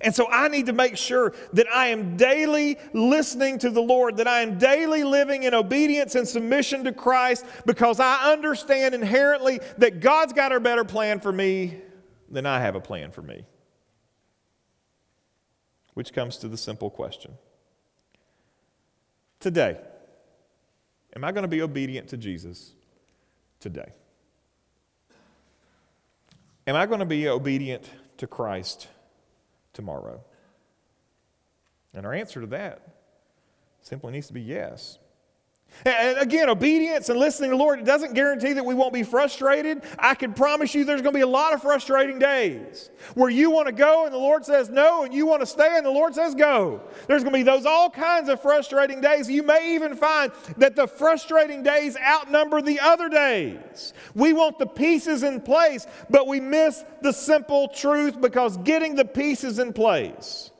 And 0.00 0.14
so 0.14 0.26
I 0.30 0.48
need 0.48 0.66
to 0.66 0.72
make 0.72 0.96
sure 0.96 1.34
that 1.52 1.66
I 1.72 1.88
am 1.88 2.16
daily 2.16 2.78
listening 2.92 3.58
to 3.58 3.70
the 3.70 3.82
Lord, 3.82 4.16
that 4.16 4.26
I 4.26 4.40
am 4.40 4.58
daily 4.58 5.04
living 5.04 5.42
in 5.42 5.54
obedience 5.54 6.14
and 6.14 6.26
submission 6.26 6.84
to 6.84 6.92
Christ 6.92 7.44
because 7.66 8.00
I 8.00 8.32
understand 8.32 8.94
inherently 8.94 9.60
that 9.78 10.00
God's 10.00 10.32
got 10.32 10.50
a 10.50 10.58
better 10.58 10.84
plan 10.84 11.20
for 11.20 11.30
me 11.30 11.80
than 12.30 12.46
I 12.46 12.60
have 12.60 12.74
a 12.74 12.80
plan 12.80 13.10
for 13.10 13.22
me 13.22 13.44
which 15.96 16.12
comes 16.12 16.36
to 16.36 16.46
the 16.46 16.58
simple 16.58 16.90
question 16.90 17.32
Today, 19.40 19.78
am 21.14 21.24
I 21.24 21.32
going 21.32 21.42
to 21.42 21.48
be 21.48 21.62
obedient 21.62 22.08
to 22.08 22.18
Jesus 22.18 22.74
today? 23.60 23.92
Am 26.66 26.76
I 26.76 26.84
going 26.84 27.00
to 27.00 27.06
be 27.06 27.28
obedient 27.28 27.88
to 28.18 28.26
Christ 28.26 28.88
tomorrow? 29.72 30.20
And 31.94 32.04
our 32.04 32.12
answer 32.12 32.42
to 32.42 32.46
that 32.48 32.86
simply 33.80 34.12
needs 34.12 34.26
to 34.26 34.34
be 34.34 34.42
yes. 34.42 34.98
And 35.84 36.18
again, 36.18 36.48
obedience 36.48 37.10
and 37.10 37.18
listening 37.18 37.50
to 37.50 37.56
the 37.56 37.62
Lord, 37.62 37.84
doesn't 37.84 38.14
guarantee 38.14 38.54
that 38.54 38.64
we 38.64 38.74
won't 38.74 38.92
be 38.92 39.02
frustrated. 39.02 39.82
I 39.98 40.14
can 40.14 40.32
promise 40.32 40.74
you 40.74 40.84
there's 40.84 41.02
going 41.02 41.12
to 41.12 41.18
be 41.18 41.22
a 41.22 41.26
lot 41.26 41.52
of 41.52 41.62
frustrating 41.62 42.18
days 42.18 42.90
where 43.14 43.30
you 43.30 43.50
want 43.50 43.66
to 43.66 43.72
go 43.72 44.04
and 44.04 44.12
the 44.12 44.18
Lord 44.18 44.44
says 44.44 44.68
no, 44.70 45.04
and 45.04 45.14
you 45.14 45.26
want 45.26 45.42
to 45.42 45.46
stay 45.46 45.76
and 45.76 45.84
the 45.84 45.90
Lord 45.90 46.14
says 46.14 46.34
go. 46.34 46.80
There's 47.06 47.22
going 47.22 47.34
to 47.34 47.38
be 47.38 47.42
those 47.44 47.66
all 47.66 47.90
kinds 47.90 48.28
of 48.28 48.40
frustrating 48.40 49.00
days. 49.00 49.30
You 49.30 49.42
may 49.42 49.74
even 49.74 49.94
find 49.94 50.32
that 50.56 50.76
the 50.76 50.88
frustrating 50.88 51.62
days 51.62 51.96
outnumber 51.96 52.62
the 52.62 52.80
other 52.80 53.08
days. 53.08 53.92
We 54.14 54.32
want 54.32 54.58
the 54.58 54.66
pieces 54.66 55.22
in 55.22 55.40
place, 55.40 55.86
but 56.10 56.26
we 56.26 56.40
miss 56.40 56.84
the 57.02 57.12
simple 57.12 57.68
truth 57.68 58.20
because 58.20 58.56
getting 58.58 58.94
the 58.96 59.04
pieces 59.04 59.58
in 59.58 59.72
place 59.72 60.50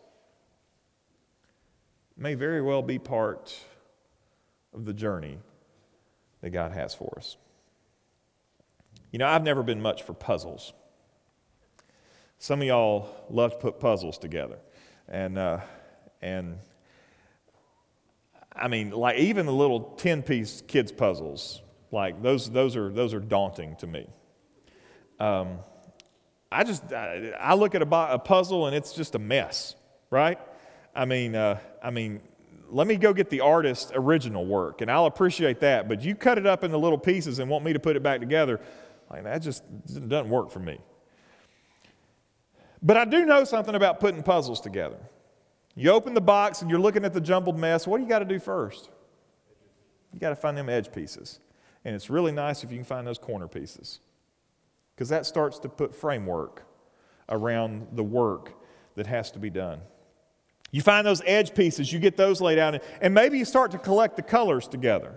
may 2.17 2.35
very 2.35 2.63
well 2.63 2.83
be 2.83 2.99
part 2.99 3.59
of 4.77 4.85
the 4.85 4.93
journey 4.93 5.39
that 6.43 6.51
God 6.51 6.73
has 6.73 6.95
for 6.95 7.15
us. 7.17 7.37
You 9.11 9.19
know, 9.19 9.27
I've 9.27 9.43
never 9.43 9.63
been 9.63 9.81
much 9.81 10.03
for 10.03 10.13
puzzles. 10.13 10.73
Some 12.39 12.61
of 12.61 12.67
y'all 12.67 13.09
love 13.31 13.53
to 13.53 13.59
put 13.59 13.81
puzzles 13.81 14.19
together. 14.19 14.59
And, 15.09 15.39
uh, 15.39 15.61
and 16.21 16.59
I 18.55 18.69
mean, 18.69 18.91
like 18.91 19.19
even 19.19 19.47
the 19.47 19.53
little 19.53 19.81
10 19.81 20.23
piece 20.23 20.63
kids' 20.67 20.93
puzzles, 20.93 21.63
like 21.91 22.23
those, 22.23 22.51
those, 22.51 22.77
are, 22.77 22.91
those 22.91 23.15
are 23.15 23.21
daunting 23.21 23.77
to 23.77 23.87
me. 23.87 24.07
Um, 25.19 25.61
I 26.53 26.65
just, 26.65 26.93
I, 26.93 27.33
I 27.41 27.55
look 27.55 27.75
at 27.75 27.83
a, 27.83 28.13
a, 28.13 28.19
puzzle 28.19 28.67
and 28.67 28.77
it's 28.77 28.93
just 28.93 29.15
a 29.15 29.19
mess, 29.19 29.75
right? 30.11 30.39
I 30.95 31.07
mean, 31.07 31.35
uh, 31.35 31.59
I 31.83 31.91
mean, 31.91 32.21
let 32.69 32.87
me 32.87 32.97
go 32.97 33.13
get 33.13 33.31
the 33.31 33.41
artist's 33.41 33.93
original 33.95 34.45
work, 34.45 34.81
and 34.81 34.91
I'll 34.91 35.07
appreciate 35.07 35.61
that. 35.61 35.89
But 35.89 36.03
you 36.03 36.15
cut 36.15 36.39
it 36.39 36.47
up 36.47 36.65
into 36.65 36.77
little 36.79 36.99
pieces 36.99 37.39
and 37.39 37.51
want 37.51 37.65
me 37.65 37.73
to 37.73 37.79
put 37.79 37.97
it 37.97 38.03
back 38.03 38.21
together, 38.21 38.61
like 39.11 39.25
that 39.25 39.39
just 39.39 39.63
doesn't 40.09 40.29
work 40.29 40.51
for 40.51 40.61
me. 40.61 40.79
But 42.83 42.97
I 42.97 43.05
do 43.05 43.25
know 43.25 43.45
something 43.45 43.75
about 43.75 44.01
putting 44.01 44.23
puzzles 44.23 44.61
together. 44.61 44.99
You 45.75 45.91
open 45.91 46.15
the 46.15 46.21
box 46.21 46.63
and 46.63 46.71
you're 46.71 46.81
looking 46.81 47.05
at 47.05 47.13
the 47.13 47.21
jumbled 47.21 47.59
mess. 47.59 47.87
What 47.87 47.99
do 47.99 48.05
you 48.05 48.09
got 48.09 48.21
to 48.21 48.25
do 48.25 48.39
first? 48.39 48.91
You 50.13 50.21
got 50.21 50.31
to 50.31 50.37
find 50.37 50.57
them 50.57 50.69
edge 50.69 50.93
pieces. 50.93 51.41
And 51.85 51.95
it's 51.95 52.11
really 52.11 52.33
nice 52.33 52.65
if 52.65 52.71
you 52.71 52.79
can 52.79 52.85
find 52.85 53.07
those 53.07 53.19
corner 53.19 53.47
pieces 53.47 54.01
because 54.95 55.09
that 55.11 55.27
starts 55.27 55.59
to 55.61 55.69
put 55.69 55.95
framework 55.95 56.65
around 57.29 57.87
the 57.93 58.03
work 58.03 58.55
that 58.95 59.07
has 59.07 59.31
to 59.33 59.39
be 59.39 59.51
done. 59.51 59.81
You 60.71 60.83
find 60.83 61.07
those 61.07 61.23
edge 61.25 61.55
pieces, 61.55 61.93
you 61.93 61.99
get 61.99 62.17
those 62.17 62.41
laid 62.41 62.59
out, 62.59 62.83
and 63.01 63.15
maybe 63.15 63.39
you 63.39 63.45
start 63.45 63.71
to 63.71 63.79
collect 63.79 64.17
the 64.17 64.23
colors 64.23 64.69
together. 64.69 65.15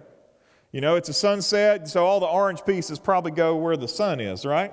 You 0.72 0.82
know, 0.82 0.96
it's 0.96 1.10
a 1.10 1.14
sunset, 1.14 1.88
so 1.88 2.06
all 2.06 2.20
the 2.20 2.28
orange 2.28 2.64
pieces 2.66 3.00
probably 3.00 3.32
go 3.32 3.56
where 3.56 3.76
the 3.76 3.88
sun 3.88 4.20
is, 4.20 4.46
right? 4.46 4.72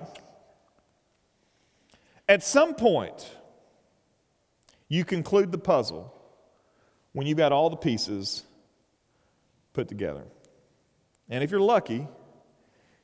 At 2.28 2.42
some 2.42 2.74
point, 2.74 3.30
you 4.88 5.04
conclude 5.04 5.52
the 5.52 5.58
puzzle 5.58 6.12
when 7.12 7.26
you've 7.26 7.38
got 7.38 7.52
all 7.52 7.70
the 7.70 7.76
pieces 7.76 8.44
put 9.72 9.88
together. 9.88 10.24
And 11.30 11.42
if 11.42 11.50
you're 11.50 11.60
lucky, 11.60 12.06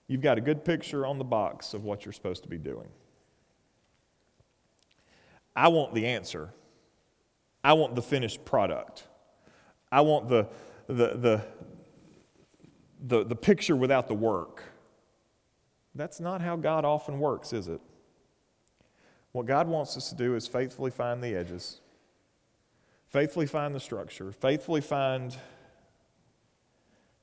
you've 0.06 0.20
got 0.20 0.38
a 0.38 0.40
good 0.40 0.64
picture 0.64 1.06
on 1.06 1.18
the 1.18 1.24
box 1.24 1.72
of 1.72 1.85
what 1.85 2.04
you're 2.04 2.12
supposed 2.12 2.42
to 2.42 2.48
be 2.48 2.58
doing. 2.58 2.88
I 5.56 5.68
want 5.68 5.94
the 5.94 6.06
answer. 6.06 6.52
I 7.64 7.75
want 7.75 7.94
the 7.94 8.03
finished 8.03 8.44
product. 8.44 9.07
I 9.90 10.01
want 10.01 10.29
the, 10.29 10.48
the, 10.87 11.16
the, 11.16 11.44
the, 13.01 13.25
the 13.25 13.37
picture 13.37 13.77
without 13.77 14.09
the 14.09 14.14
work. 14.14 14.64
That's 15.94 16.20
not 16.20 16.40
how 16.40 16.57
God 16.57 16.85
often 16.85 17.18
works, 17.18 17.53
is 17.53 17.68
it? 17.68 17.81
What 19.33 19.46
God 19.46 19.68
wants 19.68 19.96
us 19.96 20.09
to 20.11 20.14
do 20.14 20.35
is 20.35 20.46
faithfully 20.46 20.90
find 20.90 21.22
the 21.22 21.35
edges, 21.35 21.81
faithfully 23.09 23.46
find 23.46 23.75
the 23.75 23.81
structure, 23.81 24.33
faithfully 24.33 24.81
find 24.81 25.37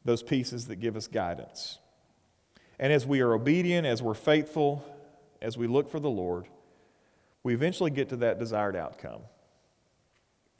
those 0.05 0.23
pieces 0.23 0.67
that 0.67 0.77
give 0.77 0.95
us 0.95 1.07
guidance. 1.07 1.79
And 2.79 2.93
as 2.93 3.05
we 3.05 3.19
are 3.21 3.33
obedient, 3.33 3.85
as 3.85 4.01
we're 4.01 4.13
faithful, 4.13 4.83
as 5.41 5.57
we 5.57 5.67
look 5.67 5.89
for 5.89 5.99
the 5.99 6.09
Lord, 6.09 6.47
we 7.43 7.53
eventually 7.53 7.91
get 7.91 8.09
to 8.09 8.15
that 8.17 8.39
desired 8.39 8.75
outcome. 8.75 9.21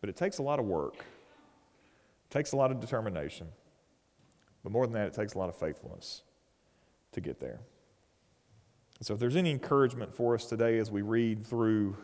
But 0.01 0.09
it 0.09 0.15
takes 0.15 0.37
a 0.37 0.43
lot 0.43 0.59
of 0.59 0.65
work, 0.65 0.95
it 0.97 2.31
takes 2.31 2.51
a 2.51 2.55
lot 2.55 2.71
of 2.71 2.79
determination. 2.79 3.47
But 4.63 4.71
more 4.71 4.85
than 4.85 4.93
that, 4.93 5.07
it 5.07 5.13
takes 5.13 5.35
a 5.35 5.37
lot 5.37 5.49
of 5.49 5.55
faithfulness 5.55 6.23
to 7.13 7.21
get 7.21 7.39
there. 7.39 7.61
And 8.97 9.07
so, 9.07 9.13
if 9.13 9.19
there's 9.19 9.37
any 9.37 9.51
encouragement 9.51 10.13
for 10.13 10.35
us 10.35 10.45
today 10.45 10.77
as 10.77 10.91
we 10.91 11.01
read 11.01 11.45
through 11.45 11.95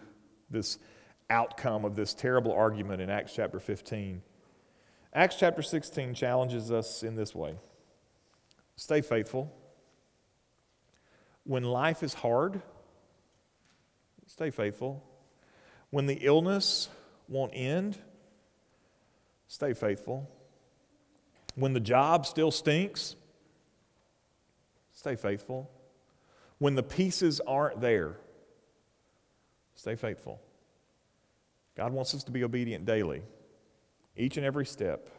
this 0.50 0.78
outcome 1.30 1.84
of 1.84 1.96
this 1.96 2.14
terrible 2.14 2.54
argument 2.54 3.02
in 3.02 3.10
Acts 3.10 3.34
chapter 3.36 3.60
15, 3.60 4.22
Acts 5.14 5.38
chapter 5.38 5.62
16 5.62 6.14
challenges 6.14 6.72
us 6.72 7.04
in 7.04 7.16
this 7.16 7.34
way 7.34 7.56
stay 8.76 9.02
faithful. 9.02 9.54
When 11.44 11.64
life 11.64 12.02
is 12.04 12.14
hard, 12.14 12.62
stay 14.26 14.50
faithful. 14.50 15.04
When 15.92 16.08
the 16.08 16.18
illness 16.22 16.90
won't 17.28 17.52
end, 17.54 17.98
stay 19.48 19.74
faithful. 19.74 20.30
When 21.56 21.74
the 21.74 21.80
job 21.80 22.26
still 22.26 22.52
stinks, 22.52 23.16
stay 24.92 25.16
faithful. 25.16 25.70
When 26.58 26.76
the 26.76 26.84
pieces 26.84 27.42
aren't 27.42 27.82
there, 27.82 28.18
stay 29.76 29.96
faithful. 29.96 30.42
God 31.76 31.92
wants 31.92 32.14
us 32.14 32.24
to 32.26 32.32
be 32.32 32.44
obedient 32.44 32.86
daily, 32.86 33.22
each 34.16 34.38
and 34.38 34.46
every 34.46 34.66
step, 34.66 35.10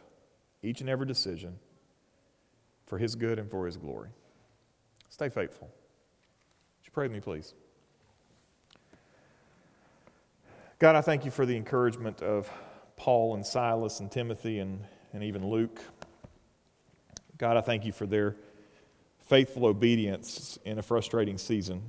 each 0.63 0.81
and 0.81 0.89
every 0.89 1.05
decision, 1.05 1.59
for 2.85 2.97
His 2.97 3.15
good 3.15 3.37
and 3.37 3.49
for 3.49 3.65
His 3.65 3.77
glory. 3.77 4.09
Stay 5.09 5.29
faithful. 5.29 5.67
Would 5.67 6.85
you 6.85 6.91
pray 6.91 7.05
with 7.05 7.11
me, 7.11 7.19
please? 7.19 7.53
God, 10.79 10.95
I 10.95 11.01
thank 11.01 11.25
you 11.25 11.31
for 11.31 11.47
the 11.47 11.57
encouragement 11.57 12.21
of 12.21 12.47
Paul 12.97 13.33
and 13.33 13.43
Silas 13.43 13.99
and 13.99 14.11
Timothy 14.11 14.59
and, 14.59 14.79
and 15.11 15.23
even 15.23 15.49
Luke. 15.49 15.81
God, 17.39 17.57
I 17.57 17.61
thank 17.61 17.83
you 17.83 17.91
for 17.91 18.05
their 18.05 18.35
faithful 19.25 19.65
obedience 19.65 20.59
in 20.65 20.77
a 20.77 20.83
frustrating 20.83 21.39
season. 21.39 21.81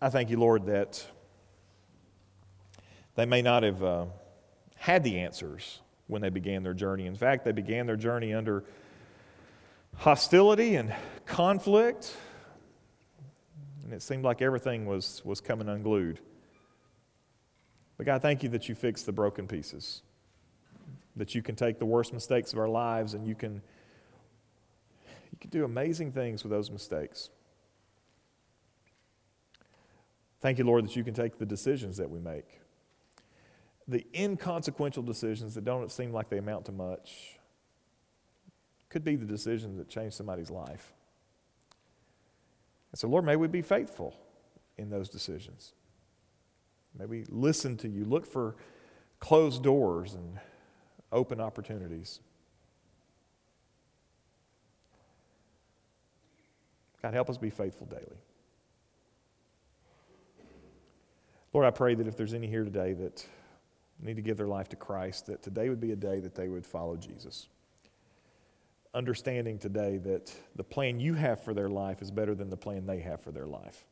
I 0.00 0.10
thank 0.10 0.30
you, 0.30 0.38
Lord, 0.38 0.66
that 0.66 1.04
they 3.16 3.26
may 3.26 3.42
not 3.42 3.64
have 3.64 3.82
uh, 3.82 4.04
had 4.76 5.02
the 5.02 5.18
answers 5.18 5.80
when 6.06 6.22
they 6.22 6.30
began 6.30 6.62
their 6.62 6.72
journey. 6.72 7.06
In 7.06 7.16
fact, 7.16 7.44
they 7.44 7.50
began 7.50 7.86
their 7.86 7.96
journey 7.96 8.32
under 8.32 8.62
hostility 9.96 10.76
and 10.76 10.94
conflict, 11.26 12.16
and 13.82 13.92
it 13.92 14.02
seemed 14.02 14.22
like 14.22 14.40
everything 14.40 14.86
was, 14.86 15.20
was 15.24 15.40
coming 15.40 15.68
unglued. 15.68 16.20
But 18.00 18.06
God, 18.06 18.22
thank 18.22 18.42
you 18.42 18.48
that 18.48 18.66
you 18.66 18.74
fix 18.74 19.02
the 19.02 19.12
broken 19.12 19.46
pieces, 19.46 20.00
that 21.16 21.34
you 21.34 21.42
can 21.42 21.54
take 21.54 21.78
the 21.78 21.84
worst 21.84 22.14
mistakes 22.14 22.50
of 22.54 22.58
our 22.58 22.66
lives 22.66 23.12
and 23.12 23.26
you 23.26 23.34
can, 23.34 23.60
you 25.30 25.38
can 25.38 25.50
do 25.50 25.66
amazing 25.66 26.10
things 26.10 26.42
with 26.42 26.50
those 26.50 26.70
mistakes. 26.70 27.28
Thank 30.40 30.56
you, 30.56 30.64
Lord, 30.64 30.86
that 30.86 30.96
you 30.96 31.04
can 31.04 31.12
take 31.12 31.36
the 31.36 31.44
decisions 31.44 31.98
that 31.98 32.08
we 32.08 32.18
make, 32.18 32.62
the 33.86 34.06
inconsequential 34.14 35.02
decisions 35.02 35.54
that 35.54 35.66
don't 35.66 35.92
seem 35.92 36.10
like 36.10 36.30
they 36.30 36.38
amount 36.38 36.64
to 36.64 36.72
much, 36.72 37.38
could 38.88 39.04
be 39.04 39.14
the 39.14 39.26
decisions 39.26 39.76
that 39.76 39.90
change 39.90 40.14
somebody's 40.14 40.50
life. 40.50 40.94
And 42.92 42.98
so, 42.98 43.08
Lord, 43.08 43.26
may 43.26 43.36
we 43.36 43.46
be 43.46 43.60
faithful 43.60 44.16
in 44.78 44.88
those 44.88 45.10
decisions. 45.10 45.74
Maybe 46.98 47.24
listen 47.28 47.76
to 47.78 47.88
you. 47.88 48.04
Look 48.04 48.26
for 48.26 48.56
closed 49.20 49.62
doors 49.62 50.14
and 50.14 50.38
open 51.12 51.40
opportunities. 51.40 52.20
God, 57.02 57.14
help 57.14 57.30
us 57.30 57.38
be 57.38 57.50
faithful 57.50 57.86
daily. 57.86 58.18
Lord, 61.52 61.66
I 61.66 61.70
pray 61.70 61.94
that 61.94 62.06
if 62.06 62.16
there's 62.16 62.34
any 62.34 62.46
here 62.46 62.64
today 62.64 62.92
that 62.92 63.26
need 64.00 64.16
to 64.16 64.22
give 64.22 64.36
their 64.36 64.46
life 64.46 64.68
to 64.68 64.76
Christ, 64.76 65.26
that 65.26 65.42
today 65.42 65.68
would 65.68 65.80
be 65.80 65.92
a 65.92 65.96
day 65.96 66.20
that 66.20 66.34
they 66.34 66.48
would 66.48 66.64
follow 66.64 66.96
Jesus. 66.96 67.48
Understanding 68.94 69.58
today 69.58 69.98
that 69.98 70.32
the 70.56 70.64
plan 70.64 71.00
you 71.00 71.14
have 71.14 71.42
for 71.42 71.54
their 71.54 71.68
life 71.68 72.02
is 72.02 72.10
better 72.10 72.34
than 72.34 72.50
the 72.50 72.56
plan 72.56 72.86
they 72.86 73.00
have 73.00 73.20
for 73.20 73.30
their 73.30 73.46
life 73.46 73.84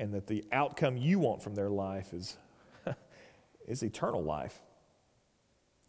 and 0.00 0.14
that 0.14 0.26
the 0.26 0.42
outcome 0.50 0.96
you 0.96 1.18
want 1.18 1.42
from 1.42 1.54
their 1.54 1.68
life 1.68 2.14
is, 2.14 2.38
is 3.68 3.82
eternal 3.82 4.24
life. 4.24 4.58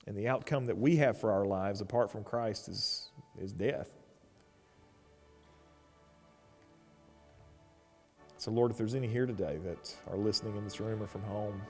And 0.06 0.18
the 0.18 0.28
outcome 0.28 0.66
that 0.66 0.78
we 0.78 0.98
have 0.98 1.18
for 1.18 1.32
our 1.32 1.46
lives 1.46 1.80
apart 1.80 2.12
from 2.12 2.26
Christ 2.26 2.68
is, 2.68 3.10
is 3.40 3.54
death. 3.54 3.90
So, 8.38 8.52
Lord, 8.52 8.70
if 8.70 8.78
there's 8.78 8.96
any 8.96 9.08
here 9.08 9.26
today 9.26 9.60
that 9.64 9.96
are 10.10 10.18
listening 10.18 10.58
in 10.58 10.66
this 10.66 10.82
room 10.82 11.02
or 11.02 11.08
from 11.08 11.22
home, 11.24 11.62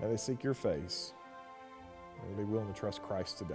may 0.00 0.08
they 0.08 0.16
seek 0.18 0.44
your 0.44 0.54
face. 0.54 1.14
May 2.22 2.34
they 2.34 2.42
be 2.42 2.50
willing 2.50 2.70
to 2.70 2.78
trust 2.78 3.02
Christ 3.02 3.38
today. 3.38 3.54